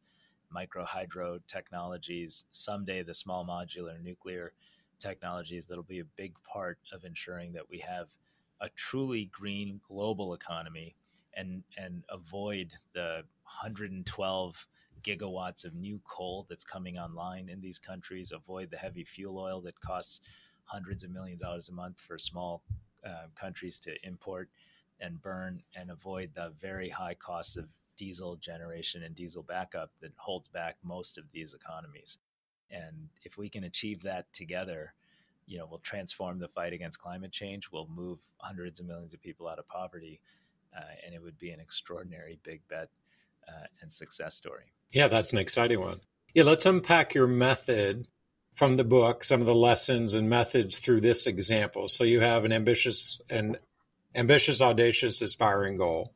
micro 0.54 0.86
hydro 0.86 1.40
technologies, 1.48 2.46
someday 2.52 3.04
the 3.04 3.14
small 3.14 3.46
modular 3.46 4.02
nuclear 4.02 4.54
technologies 5.00 5.66
that'll 5.68 5.84
be 5.84 6.00
a 6.00 6.06
big 6.16 6.34
part 6.44 6.78
of 6.94 7.04
ensuring 7.04 7.54
that 7.54 7.70
we 7.70 7.80
have 7.80 8.08
a 8.62 8.70
truly 8.70 9.30
green 9.34 9.82
global 9.88 10.34
economy 10.34 10.96
and 11.36 11.64
and 11.78 12.04
avoid 12.10 12.74
the 12.94 13.24
112 13.44 14.68
gigawatts 15.04 15.66
of 15.66 15.74
new 15.74 16.00
coal 16.06 16.46
that's 16.50 16.64
coming 16.64 16.98
online 16.98 17.50
in 17.50 17.60
these 17.60 17.78
countries 17.78 18.32
avoid 18.32 18.72
the 18.72 18.78
heavy 18.78 19.04
fuel 19.04 19.38
oil 19.38 19.60
that 19.60 19.80
costs 19.82 20.22
hundreds 20.66 21.04
of 21.04 21.12
million 21.12 21.38
dollars 21.38 21.68
a 21.68 21.74
month 21.74 22.00
for 22.00 22.18
small 22.18 22.64
uh, 23.06 23.28
countries 23.36 23.80
to 23.80 23.92
import 24.04 24.50
and 25.02 25.22
burn 25.22 25.62
and 25.76 25.92
avoid 25.92 26.32
the 26.36 26.54
very 26.62 26.90
high 26.90 27.16
costs 27.16 27.58
of 27.58 27.68
diesel 27.98 28.36
generation 28.36 29.04
and 29.04 29.16
diesel 29.16 29.44
backup 29.44 29.92
that 30.02 30.12
holds 30.18 30.48
back 30.48 30.78
most 30.84 31.18
of 31.18 31.26
these 31.32 31.54
economies. 31.54 32.18
And 32.72 33.10
if 33.24 33.38
we 33.38 33.50
can 33.50 33.64
achieve 33.64 34.04
that 34.04 34.32
together, 34.34 34.94
you 35.46 35.58
know, 35.58 35.68
we'll 35.70 35.80
transform 35.80 36.40
the 36.40 36.48
fight 36.48 36.74
against 36.74 37.00
climate 37.00 37.32
change. 37.32 37.70
We'll 37.72 37.90
move 37.94 38.20
hundreds 38.38 38.80
of 38.80 38.86
millions 38.86 39.14
of 39.14 39.22
people 39.22 39.48
out 39.48 39.60
of 39.60 39.68
poverty, 39.68 40.20
uh, 40.76 40.82
and 41.06 41.14
it 41.14 41.22
would 41.22 41.38
be 41.38 41.52
an 41.52 41.60
extraordinary 41.60 42.40
big 42.44 42.62
bet 42.68 42.90
uh, 43.48 43.68
and 43.82 43.92
success 43.92 44.36
story. 44.36 44.74
Yeah, 44.92 45.08
that's 45.08 45.32
an 45.32 45.40
exciting 45.40 45.80
one. 45.80 46.00
Yeah, 46.34 46.44
let's 46.44 46.66
unpack 46.66 47.14
your 47.14 47.28
method 47.28 48.08
from 48.54 48.78
the 48.78 48.84
book, 48.84 49.24
some 49.24 49.40
of 49.40 49.48
the 49.48 49.56
lessons 49.56 50.14
and 50.14 50.30
methods 50.30 50.80
through 50.80 51.02
this 51.02 51.28
example. 51.28 51.88
So 51.88 52.04
you 52.04 52.22
have 52.22 52.46
an 52.46 52.52
ambitious 52.52 53.22
and 53.30 53.58
ambitious, 54.16 54.62
audacious, 54.62 55.22
aspiring 55.22 55.78
goal. 55.78 56.14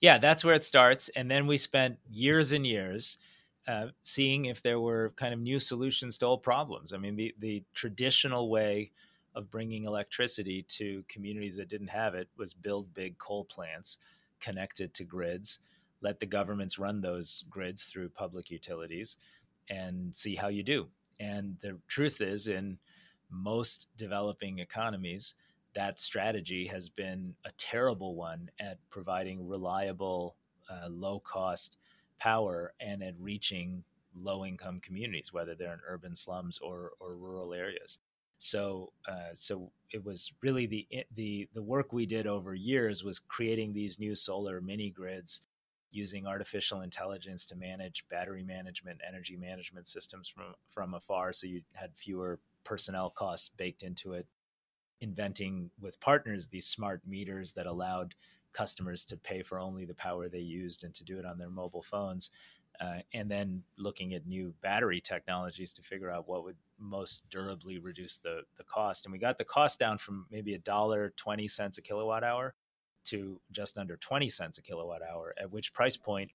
Yeah, 0.00 0.18
that's 0.18 0.44
where 0.44 0.54
it 0.54 0.64
starts. 0.64 1.08
And 1.10 1.30
then 1.30 1.46
we 1.46 1.58
spent 1.58 1.98
years 2.08 2.52
and 2.52 2.66
years 2.66 3.18
uh, 3.66 3.88
seeing 4.02 4.46
if 4.46 4.62
there 4.62 4.80
were 4.80 5.12
kind 5.16 5.34
of 5.34 5.40
new 5.40 5.58
solutions 5.58 6.18
to 6.18 6.26
old 6.26 6.42
problems. 6.42 6.92
I 6.92 6.98
mean, 6.98 7.16
the, 7.16 7.34
the 7.38 7.64
traditional 7.74 8.48
way 8.48 8.92
of 9.34 9.50
bringing 9.50 9.84
electricity 9.84 10.62
to 10.68 11.04
communities 11.08 11.56
that 11.56 11.68
didn't 11.68 11.88
have 11.88 12.14
it 12.14 12.28
was 12.36 12.54
build 12.54 12.94
big 12.94 13.18
coal 13.18 13.44
plants 13.44 13.98
connected 14.40 14.94
to 14.94 15.04
grids, 15.04 15.58
let 16.00 16.20
the 16.20 16.26
governments 16.26 16.78
run 16.78 17.00
those 17.00 17.44
grids 17.50 17.84
through 17.84 18.08
public 18.08 18.50
utilities, 18.50 19.16
and 19.68 20.14
see 20.14 20.34
how 20.36 20.48
you 20.48 20.62
do. 20.62 20.86
And 21.20 21.56
the 21.60 21.78
truth 21.88 22.20
is, 22.20 22.48
in 22.48 22.78
most 23.30 23.88
developing 23.96 24.60
economies, 24.60 25.34
that 25.74 26.00
strategy 26.00 26.66
has 26.66 26.88
been 26.88 27.34
a 27.44 27.50
terrible 27.56 28.14
one 28.14 28.50
at 28.60 28.78
providing 28.90 29.46
reliable, 29.46 30.36
uh, 30.70 30.88
low 30.88 31.20
cost 31.20 31.76
power 32.18 32.72
and 32.80 33.02
at 33.02 33.14
reaching 33.18 33.84
low 34.14 34.44
income 34.44 34.80
communities, 34.80 35.32
whether 35.32 35.54
they're 35.54 35.72
in 35.72 35.80
urban 35.88 36.16
slums 36.16 36.58
or, 36.58 36.92
or 37.00 37.14
rural 37.14 37.54
areas. 37.54 37.98
So, 38.38 38.92
uh, 39.06 39.34
so 39.34 39.70
it 39.90 40.04
was 40.04 40.32
really 40.42 40.66
the 40.66 40.86
the 41.14 41.48
the 41.54 41.62
work 41.62 41.92
we 41.92 42.06
did 42.06 42.26
over 42.26 42.54
years 42.54 43.02
was 43.02 43.18
creating 43.18 43.72
these 43.72 43.98
new 43.98 44.14
solar 44.14 44.60
mini 44.60 44.90
grids, 44.90 45.40
using 45.90 46.26
artificial 46.26 46.82
intelligence 46.82 47.46
to 47.46 47.56
manage 47.56 48.04
battery 48.08 48.44
management, 48.44 49.00
energy 49.06 49.36
management 49.36 49.88
systems 49.88 50.28
from 50.28 50.54
from 50.70 50.94
afar, 50.94 51.32
so 51.32 51.46
you 51.48 51.62
had 51.72 51.90
fewer 51.96 52.38
personnel 52.64 53.10
costs 53.10 53.50
baked 53.56 53.82
into 53.82 54.12
it, 54.12 54.26
inventing 55.00 55.70
with 55.80 56.00
partners 56.00 56.48
these 56.48 56.66
smart 56.66 57.00
meters 57.06 57.52
that 57.52 57.66
allowed 57.66 58.14
customers 58.52 59.04
to 59.04 59.16
pay 59.16 59.42
for 59.42 59.58
only 59.58 59.84
the 59.84 59.94
power 59.94 60.28
they 60.28 60.38
used 60.38 60.84
and 60.84 60.94
to 60.94 61.04
do 61.04 61.18
it 61.18 61.24
on 61.24 61.38
their 61.38 61.50
mobile 61.50 61.82
phones. 61.82 62.30
Uh, 62.80 63.00
and 63.12 63.28
then 63.28 63.62
looking 63.76 64.14
at 64.14 64.26
new 64.26 64.54
battery 64.62 65.00
technologies 65.00 65.72
to 65.72 65.82
figure 65.82 66.10
out 66.10 66.28
what 66.28 66.44
would 66.44 66.56
most 66.78 67.22
durably 67.28 67.78
reduce 67.78 68.18
the, 68.18 68.42
the 68.56 68.62
cost. 68.64 69.04
And 69.04 69.12
we 69.12 69.18
got 69.18 69.36
the 69.36 69.44
cost 69.44 69.80
down 69.80 69.98
from 69.98 70.26
maybe 70.30 70.54
a 70.54 70.58
dollar 70.58 71.12
twenty 71.16 71.48
cents 71.48 71.78
a 71.78 71.82
kilowatt 71.82 72.22
hour 72.22 72.54
to 73.06 73.40
just 73.50 73.78
under 73.78 73.96
20 73.96 74.28
cents 74.28 74.58
a 74.58 74.62
kilowatt 74.62 75.02
hour, 75.02 75.34
at 75.40 75.50
which 75.50 75.72
price 75.72 75.96
point 75.96 76.30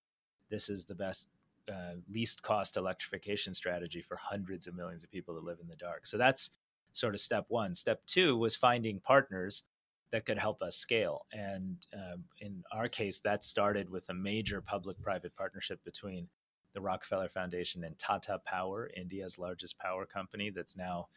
this 0.49 0.69
is 0.69 0.86
the 0.86 0.95
best, 0.95 1.28
uh, 1.71 1.95
least 2.12 2.41
cost 2.41 2.78
electrification 2.78 3.54
strategy 3.54 4.02
for 4.02 4.17
hundreds 4.17 4.67
of 4.67 4.76
millions 4.76 5.04
of 5.04 5.12
people 5.12 5.36
that 5.36 5.43
live 5.43 5.60
in 5.62 5.67
the 5.67 5.76
dark. 5.76 6.06
So 6.06 6.17
that's 6.17 6.49
sort 6.93 7.13
of 7.13 7.19
step 7.19 7.45
one. 7.49 7.75
Step 7.75 8.01
two 8.06 8.38
was 8.38 8.56
finding 8.56 8.99
partners 8.99 9.63
that 10.12 10.25
could 10.25 10.38
help 10.38 10.62
us 10.62 10.77
scale. 10.77 11.25
And 11.34 11.77
uh, 11.91 12.17
in 12.39 12.63
our 12.71 12.88
case, 12.88 13.19
that 13.21 13.43
started 13.43 13.89
with 13.89 14.08
a 14.10 14.13
major 14.13 14.62
public 14.62 15.01
private 15.01 15.36
partnership 15.36 15.84
between 15.84 16.27
the 16.73 16.82
Rockefeller 16.82 17.29
Foundation 17.29 17.84
and 17.84 17.97
Tata 17.97 18.39
Power, 18.45 18.89
India's 18.95 19.38
largest 19.38 19.77
power 19.79 20.06
company, 20.06 20.49
that's 20.49 20.77
now 20.77 21.08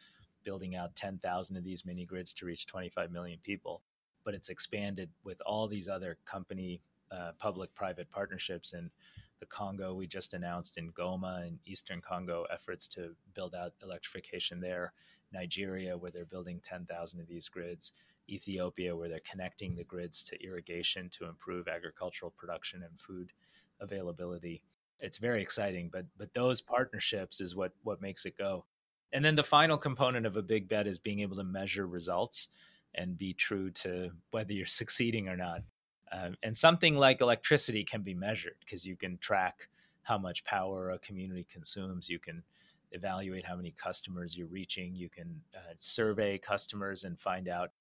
building 0.43 0.75
out 0.75 0.95
10,000 0.95 1.57
of 1.57 1.63
these 1.63 1.85
mini 1.85 2.05
grids 2.05 2.33
to 2.33 2.45
reach 2.45 2.65
25 2.65 3.11
million 3.11 3.39
people. 3.43 3.81
But 4.23 4.33
it's 4.33 4.49
expanded 4.49 5.09
with 5.23 5.41
all 5.45 5.67
these 5.67 5.87
other 5.87 6.17
company 6.25 6.81
uh, 7.11 7.31
public 7.39 7.73
private 7.75 8.09
partnerships. 8.11 8.73
In 8.73 8.89
the 9.39 9.45
Congo, 9.45 9.93
we 9.93 10.07
just 10.07 10.33
announced 10.33 10.77
in 10.77 10.91
Goma 10.91 11.47
in 11.47 11.59
Eastern 11.65 12.01
Congo 12.01 12.45
efforts 12.51 12.87
to 12.89 13.15
build 13.33 13.55
out 13.55 13.73
electrification 13.83 14.59
there. 14.59 14.93
Nigeria, 15.31 15.97
where 15.97 16.11
they're 16.11 16.25
building 16.25 16.59
10,000 16.63 17.19
of 17.19 17.27
these 17.27 17.47
grids, 17.49 17.91
Ethiopia, 18.29 18.95
where 18.95 19.09
they're 19.09 19.19
connecting 19.29 19.75
the 19.75 19.83
grids 19.83 20.23
to 20.25 20.43
irrigation 20.43 21.09
to 21.09 21.25
improve 21.25 21.67
agricultural 21.67 22.31
production 22.31 22.83
and 22.83 22.99
food 22.99 23.31
availability. 23.79 24.61
It's 24.99 25.17
very 25.17 25.41
exciting, 25.41 25.89
but 25.91 26.05
but 26.17 26.33
those 26.33 26.59
partnerships 26.59 27.39
is 27.39 27.55
what 27.55 27.73
what 27.83 28.01
makes 28.01 28.25
it 28.25 28.37
go. 28.37 28.65
And 29.13 29.23
then 29.23 29.35
the 29.35 29.43
final 29.43 29.77
component 29.77 30.25
of 30.25 30.35
a 30.35 30.41
big 30.41 30.67
bet 30.67 30.87
is 30.87 30.99
being 30.99 31.21
able 31.21 31.37
to 31.37 31.43
measure 31.43 31.87
results 31.87 32.49
and 32.95 33.17
be 33.17 33.33
true 33.33 33.69
to 33.71 34.11
whether 34.31 34.53
you're 34.53 34.65
succeeding 34.81 35.27
or 35.29 35.37
not. 35.37 35.61
Um, 36.11 36.35
and 36.41 36.55
something 36.55 36.95
like 36.95 37.21
electricity 37.21 37.83
can 37.83 38.01
be 38.01 38.13
measured 38.13 38.55
because 38.61 38.85
you 38.85 38.95
can 38.95 39.17
track 39.17 39.67
how 40.03 40.17
much 40.17 40.45
power 40.45 40.91
a 40.91 40.99
community 40.99 41.45
consumes. 41.51 42.09
You 42.09 42.19
can 42.19 42.43
evaluate 42.91 43.45
how 43.45 43.55
many 43.55 43.71
customers 43.71 44.37
you're 44.37 44.47
reaching. 44.47 44.95
You 44.95 45.09
can 45.09 45.41
uh, 45.55 45.73
survey 45.77 46.37
customers 46.37 47.03
and 47.03 47.19
find 47.19 47.47
out 47.47 47.71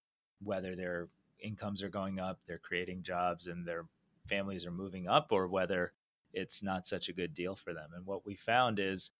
whether 0.42 0.76
their 0.76 1.08
incomes 1.40 1.82
are 1.82 1.88
going 1.88 2.18
up, 2.18 2.40
they're 2.46 2.58
creating 2.58 3.02
jobs, 3.02 3.46
and 3.46 3.66
their 3.66 3.84
families 4.26 4.66
are 4.66 4.72
moving 4.72 5.06
up, 5.08 5.28
or 5.30 5.48
whether 5.48 5.92
it's 6.32 6.62
not 6.62 6.86
such 6.86 7.08
a 7.08 7.12
good 7.12 7.34
deal 7.34 7.54
for 7.54 7.72
them. 7.72 7.90
And 7.94 8.04
what 8.04 8.26
we 8.26 8.34
found 8.34 8.78
is 8.78 9.10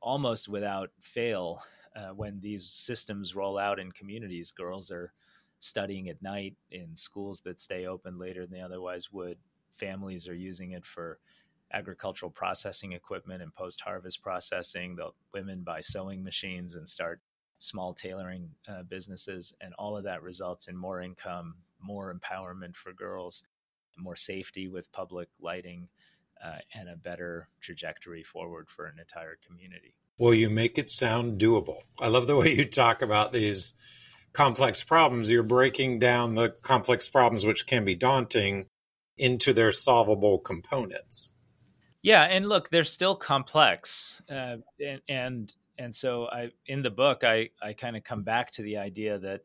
almost 0.00 0.48
without 0.48 0.90
fail, 1.00 1.62
uh, 1.96 2.08
when 2.08 2.40
these 2.40 2.64
systems 2.68 3.34
roll 3.34 3.56
out 3.56 3.78
in 3.78 3.92
communities, 3.92 4.50
girls 4.50 4.90
are 4.90 5.12
studying 5.60 6.08
at 6.08 6.22
night 6.22 6.54
in 6.70 6.94
schools 6.94 7.40
that 7.40 7.60
stay 7.60 7.86
open 7.86 8.18
later 8.18 8.42
than 8.42 8.58
they 8.58 8.60
otherwise 8.60 9.12
would. 9.12 9.38
Families 9.72 10.28
are 10.28 10.34
using 10.34 10.72
it 10.72 10.84
for 10.84 11.18
agricultural 11.74 12.30
processing 12.30 12.92
equipment 12.92 13.42
and 13.42 13.54
post 13.54 13.80
harvest 13.80 14.22
processing. 14.22 14.96
The 14.96 15.10
women 15.32 15.62
buy 15.62 15.80
sewing 15.80 16.22
machines 16.22 16.74
and 16.74 16.88
start 16.88 17.20
small 17.58 17.92
tailoring 17.94 18.50
uh, 18.68 18.82
businesses. 18.84 19.52
And 19.60 19.74
all 19.74 19.96
of 19.96 20.04
that 20.04 20.22
results 20.22 20.68
in 20.68 20.76
more 20.76 21.00
income, 21.00 21.56
more 21.80 22.14
empowerment 22.14 22.76
for 22.76 22.92
girls, 22.92 23.42
more 23.96 24.16
safety 24.16 24.68
with 24.68 24.92
public 24.92 25.28
lighting, 25.40 25.88
uh, 26.44 26.58
and 26.74 26.88
a 26.88 26.96
better 26.96 27.48
trajectory 27.60 28.22
forward 28.22 28.68
for 28.68 28.86
an 28.86 28.98
entire 28.98 29.38
community. 29.46 29.94
Well, 30.18 30.34
you 30.34 30.50
make 30.50 30.78
it 30.78 30.90
sound 30.90 31.40
doable. 31.40 31.80
I 31.98 32.08
love 32.08 32.26
the 32.26 32.36
way 32.36 32.54
you 32.54 32.64
talk 32.64 33.02
about 33.02 33.32
these 33.32 33.74
complex 34.32 34.84
problems. 34.84 35.30
You're 35.30 35.42
breaking 35.42 35.98
down 35.98 36.34
the 36.34 36.50
complex 36.50 37.08
problems, 37.08 37.46
which 37.46 37.66
can 37.66 37.84
be 37.84 37.94
daunting, 37.94 38.66
into 39.16 39.52
their 39.52 39.72
solvable 39.72 40.38
components. 40.38 41.33
Yeah, 42.04 42.24
and 42.24 42.50
look, 42.50 42.68
they're 42.68 42.84
still 42.84 43.16
complex, 43.16 44.20
uh, 44.30 44.56
and, 44.78 45.00
and 45.08 45.54
and 45.78 45.94
so 45.94 46.26
I 46.26 46.50
in 46.66 46.82
the 46.82 46.90
book 46.90 47.24
I 47.24 47.48
I 47.62 47.72
kind 47.72 47.96
of 47.96 48.04
come 48.04 48.22
back 48.22 48.50
to 48.52 48.62
the 48.62 48.76
idea 48.76 49.18
that 49.20 49.40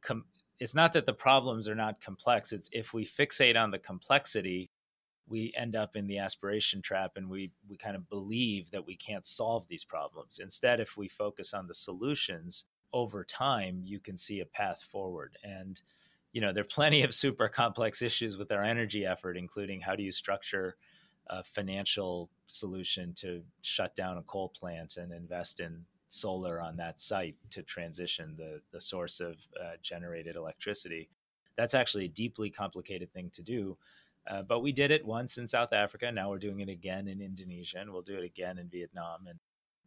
com- 0.00 0.24
it's 0.58 0.74
not 0.74 0.94
that 0.94 1.06
the 1.06 1.12
problems 1.12 1.68
are 1.68 1.76
not 1.76 2.00
complex. 2.00 2.52
It's 2.52 2.68
if 2.72 2.92
we 2.92 3.06
fixate 3.06 3.56
on 3.56 3.70
the 3.70 3.78
complexity, 3.78 4.68
we 5.28 5.54
end 5.56 5.76
up 5.76 5.94
in 5.94 6.08
the 6.08 6.18
aspiration 6.18 6.82
trap, 6.82 7.12
and 7.14 7.30
we 7.30 7.52
we 7.68 7.76
kind 7.76 7.94
of 7.94 8.10
believe 8.10 8.72
that 8.72 8.84
we 8.84 8.96
can't 8.96 9.24
solve 9.24 9.68
these 9.68 9.84
problems. 9.84 10.40
Instead, 10.42 10.80
if 10.80 10.96
we 10.96 11.06
focus 11.06 11.54
on 11.54 11.68
the 11.68 11.74
solutions 11.74 12.64
over 12.92 13.22
time, 13.22 13.80
you 13.84 14.00
can 14.00 14.16
see 14.16 14.40
a 14.40 14.44
path 14.44 14.82
forward 14.90 15.38
and 15.44 15.80
you 16.32 16.40
know 16.40 16.52
there 16.52 16.62
are 16.62 16.64
plenty 16.64 17.04
of 17.04 17.14
super 17.14 17.48
complex 17.48 18.02
issues 18.02 18.36
with 18.36 18.50
our 18.50 18.64
energy 18.64 19.04
effort 19.06 19.36
including 19.36 19.80
how 19.82 19.94
do 19.94 20.02
you 20.02 20.10
structure 20.10 20.76
a 21.28 21.42
financial 21.42 22.30
solution 22.46 23.12
to 23.14 23.42
shut 23.62 23.94
down 23.94 24.18
a 24.18 24.22
coal 24.22 24.48
plant 24.48 24.96
and 24.96 25.12
invest 25.12 25.60
in 25.60 25.84
solar 26.08 26.60
on 26.60 26.76
that 26.76 27.00
site 27.00 27.36
to 27.50 27.62
transition 27.62 28.34
the, 28.36 28.60
the 28.72 28.80
source 28.80 29.20
of 29.20 29.36
uh, 29.58 29.72
generated 29.82 30.36
electricity. 30.36 31.08
That's 31.56 31.74
actually 31.74 32.06
a 32.06 32.08
deeply 32.08 32.50
complicated 32.50 33.12
thing 33.12 33.30
to 33.34 33.42
do. 33.42 33.76
Uh, 34.26 34.42
but 34.42 34.60
we 34.60 34.72
did 34.72 34.90
it 34.90 35.04
once 35.04 35.38
in 35.38 35.48
South 35.48 35.72
Africa. 35.72 36.12
Now 36.12 36.30
we're 36.30 36.38
doing 36.38 36.60
it 36.60 36.68
again 36.68 37.08
in 37.08 37.20
Indonesia, 37.20 37.78
and 37.78 37.90
we'll 37.90 38.02
do 38.02 38.16
it 38.16 38.24
again 38.24 38.58
in 38.58 38.68
Vietnam. 38.68 39.26
And 39.28 39.38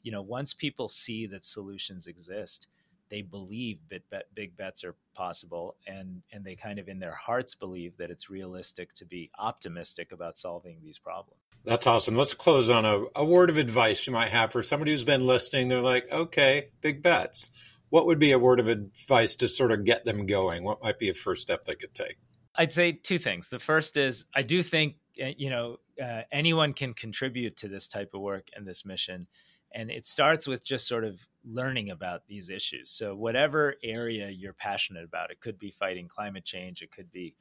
you 0.04 0.12
know, 0.12 0.21
once 0.21 0.54
people 0.54 0.88
see 0.88 1.26
that 1.28 1.45
solutions 1.45 2.06
exist, 2.08 2.67
they 3.10 3.22
believe 3.22 3.80
that 3.89 4.10
bet, 4.10 4.26
big 4.34 4.58
bets 4.58 4.84
are 4.84 4.96
possible, 5.15 5.76
and 5.88 6.22
and 6.32 6.44
they 6.44 6.56
kind 6.56 6.80
of 6.80 6.88
in 6.88 7.00
their 7.00 7.13
hearts 7.13 7.56
believe 7.56 7.98
that 7.98 8.12
it's 8.12 8.30
realistic 8.30 8.94
to 8.94 9.06
be 9.06 9.30
optimistic 9.38 10.12
about 10.12 10.38
solving 10.38 10.80
these 10.82 10.98
problems. 10.98 11.39
That's 11.63 11.88
awesome. 11.88 12.15
Let's 12.15 12.34
close 12.34 12.70
on 12.70 12.86
a, 12.86 13.06
a 13.15 13.26
word 13.26 13.50
of 13.50 13.58
advice 13.58 14.06
you 14.06 14.13
might 14.13 14.30
have 14.30 14.52
for 14.52 14.62
somebody 14.62 14.91
who's 14.91 15.06
been 15.06 15.26
listening. 15.26 15.68
They're 15.68 15.82
like, 15.82 16.12
okay, 16.12 16.70
big 16.82 17.02
bets. 17.02 17.50
What 17.89 18.06
would 18.08 18.20
be 18.20 18.32
a 18.32 18.39
word 18.39 18.60
of 18.60 18.68
advice 18.68 19.36
to 19.38 19.48
sort 19.48 19.72
of 19.72 19.86
get 19.86 20.06
them 20.06 20.26
going? 20.26 20.63
What 20.63 20.84
might 20.84 21.00
be 21.00 21.10
a 21.10 21.13
first 21.13 21.41
step 21.41 21.65
they 21.65 21.76
could 21.76 21.94
take? 21.94 22.18
I'd 22.56 22.74
say 22.74 22.91
two 22.91 23.20
things. 23.20 23.50
The 23.50 23.60
first 23.60 23.98
is 23.98 24.26
I 24.34 24.41
do 24.41 24.63
think 24.63 24.96
uh, 25.22 25.30
you 25.38 25.50
know 25.50 25.78
uh, 26.02 26.22
anyone 26.32 26.74
can 26.74 26.94
contribute 26.94 27.58
to 27.58 27.68
this 27.68 27.88
type 27.88 28.12
of 28.13 28.22
work 28.22 28.48
and 28.56 28.68
this 28.68 28.86
mission, 28.86 29.28
and 29.74 29.89
it 29.89 30.06
starts 30.06 30.48
with 30.48 30.65
just 30.65 30.88
sort 30.88 31.04
of 31.04 31.28
learning 31.45 31.91
about 31.91 32.27
these 32.27 32.49
issues. 32.49 32.89
So 32.89 33.15
whatever 33.15 33.75
area 33.84 34.29
you're 34.29 34.53
passionate 34.53 35.03
about, 35.03 35.31
it 35.31 35.39
could 35.39 35.60
be 35.60 35.71
fighting 35.71 36.08
climate 36.08 36.45
change, 36.45 36.81
it 36.81 36.91
could 36.91 37.12
be 37.12 37.36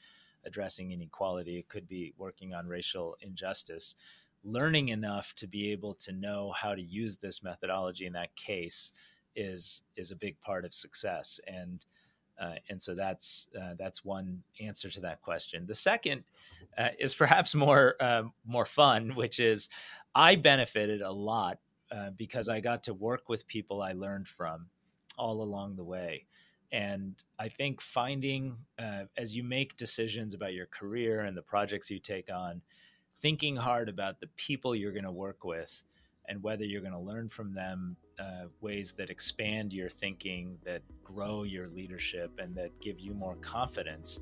addressing 0.44 0.92
inequality, 0.92 1.58
it 1.58 1.68
could 1.68 1.88
be 1.88 2.12
working 2.18 2.54
on 2.54 2.68
racial 2.68 3.16
injustice. 3.20 3.94
Learning 4.42 4.88
enough 4.88 5.32
to 5.36 5.46
be 5.46 5.72
able 5.72 5.94
to 5.94 6.12
know 6.12 6.52
how 6.54 6.74
to 6.74 6.82
use 6.82 7.16
this 7.16 7.42
methodology 7.42 8.06
in 8.06 8.12
that 8.12 8.34
case 8.36 8.92
is 9.36 9.82
is 9.96 10.12
a 10.12 10.16
big 10.16 10.38
part 10.40 10.64
of 10.64 10.72
success 10.72 11.40
and 11.48 11.84
uh, 12.40 12.54
and 12.68 12.82
so 12.82 12.94
that's 12.94 13.48
uh, 13.60 13.74
that's 13.78 14.04
one 14.04 14.42
answer 14.60 14.90
to 14.90 15.00
that 15.00 15.22
question. 15.22 15.66
The 15.66 15.74
second 15.74 16.24
uh, 16.76 16.88
is 16.98 17.14
perhaps 17.14 17.54
more 17.54 17.94
uh, 18.00 18.24
more 18.44 18.64
fun, 18.64 19.14
which 19.14 19.38
is 19.38 19.68
I 20.14 20.36
benefited 20.36 21.00
a 21.00 21.12
lot 21.12 21.58
uh, 21.94 22.10
because 22.16 22.48
I 22.48 22.60
got 22.60 22.82
to 22.84 22.94
work 22.94 23.28
with 23.28 23.46
people 23.46 23.80
I 23.80 23.92
learned 23.92 24.26
from 24.26 24.66
all 25.16 25.42
along 25.42 25.76
the 25.76 25.84
way. 25.84 26.26
And 26.72 27.14
I 27.38 27.48
think 27.48 27.80
finding 27.80 28.56
uh, 28.78 29.04
as 29.16 29.36
you 29.36 29.44
make 29.44 29.76
decisions 29.76 30.34
about 30.34 30.54
your 30.54 30.66
career 30.66 31.20
and 31.20 31.36
the 31.36 31.42
projects 31.42 31.90
you 31.90 32.00
take 32.00 32.32
on, 32.32 32.62
thinking 33.20 33.54
hard 33.54 33.88
about 33.88 34.18
the 34.20 34.26
people 34.36 34.74
you're 34.74 34.92
going 34.92 35.04
to 35.04 35.12
work 35.12 35.44
with 35.44 35.84
and 36.28 36.42
whether 36.42 36.64
you're 36.64 36.80
going 36.80 36.92
to 36.92 36.98
learn 36.98 37.28
from 37.28 37.54
them 37.54 37.96
uh, 38.18 38.46
ways 38.60 38.94
that 38.94 39.10
expand 39.10 39.72
your 39.72 39.90
thinking, 39.90 40.58
that 40.64 40.82
grow 41.02 41.42
your 41.42 41.68
leadership, 41.68 42.30
and 42.38 42.54
that 42.54 42.70
give 42.80 42.98
you 42.98 43.12
more 43.14 43.36
confidence 43.36 44.20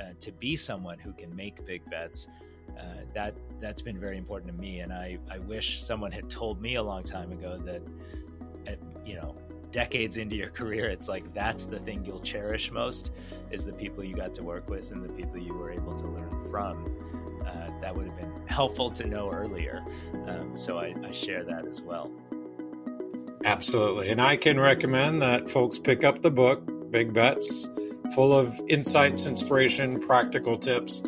uh, 0.00 0.12
to 0.20 0.30
be 0.32 0.56
someone 0.56 0.98
who 0.98 1.12
can 1.12 1.34
make 1.34 1.64
big 1.64 1.88
bets. 1.90 2.28
Uh, 2.78 2.82
that 3.14 3.34
that's 3.60 3.82
been 3.82 3.98
very 3.98 4.18
important 4.18 4.54
to 4.54 4.58
me, 4.60 4.80
and 4.80 4.92
I, 4.92 5.18
I 5.30 5.38
wish 5.38 5.82
someone 5.82 6.12
had 6.12 6.30
told 6.30 6.60
me 6.60 6.76
a 6.76 6.82
long 6.82 7.02
time 7.02 7.32
ago 7.32 7.58
that, 7.64 7.82
at, 8.66 8.78
you 9.04 9.16
know, 9.16 9.34
decades 9.72 10.16
into 10.16 10.36
your 10.36 10.50
career, 10.50 10.88
it's 10.88 11.08
like 11.08 11.32
that's 11.34 11.64
the 11.64 11.78
thing 11.80 12.04
you'll 12.04 12.20
cherish 12.20 12.70
most 12.70 13.10
is 13.50 13.64
the 13.64 13.72
people 13.72 14.04
you 14.04 14.14
got 14.14 14.32
to 14.34 14.42
work 14.42 14.68
with 14.70 14.92
and 14.92 15.04
the 15.04 15.08
people 15.10 15.38
you 15.38 15.54
were 15.54 15.70
able 15.70 15.94
to 15.94 16.06
learn 16.06 16.48
from 16.50 16.84
uh, 17.46 17.80
that 17.80 17.94
would 17.94 18.06
have 18.06 18.16
been 18.16 18.32
helpful 18.46 18.90
to 18.90 19.06
know 19.06 19.30
earlier. 19.30 19.84
Um, 20.26 20.54
so 20.54 20.78
I, 20.78 20.94
I 21.04 21.12
share 21.12 21.44
that 21.44 21.66
as 21.66 21.80
well. 21.80 22.10
Absolutely. 23.44 24.10
And 24.10 24.20
I 24.20 24.36
can 24.36 24.58
recommend 24.58 25.22
that 25.22 25.48
folks 25.48 25.78
pick 25.78 26.04
up 26.04 26.22
the 26.22 26.30
book, 26.30 26.62
Big 26.90 27.12
Bets, 27.12 27.68
full 28.14 28.32
of 28.32 28.60
insights, 28.68 29.26
inspiration, 29.26 30.00
practical 30.00 30.58
tips. 30.58 31.02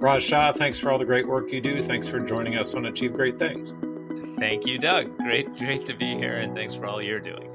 Raj 0.00 0.22
Shah, 0.22 0.50
thanks 0.52 0.78
for 0.78 0.90
all 0.90 0.98
the 0.98 1.04
great 1.04 1.28
work 1.28 1.52
you 1.52 1.60
do. 1.60 1.82
Thanks 1.82 2.08
for 2.08 2.20
joining 2.20 2.56
us 2.56 2.74
on 2.74 2.86
Achieve 2.86 3.12
Great 3.12 3.38
Things. 3.38 3.74
Thank 4.38 4.66
you, 4.66 4.78
Doug. 4.78 5.14
Great, 5.18 5.54
great 5.58 5.84
to 5.84 5.94
be 5.94 6.14
here, 6.14 6.38
and 6.38 6.54
thanks 6.54 6.74
for 6.74 6.86
all 6.86 7.04
you're 7.04 7.20
doing. 7.20 7.49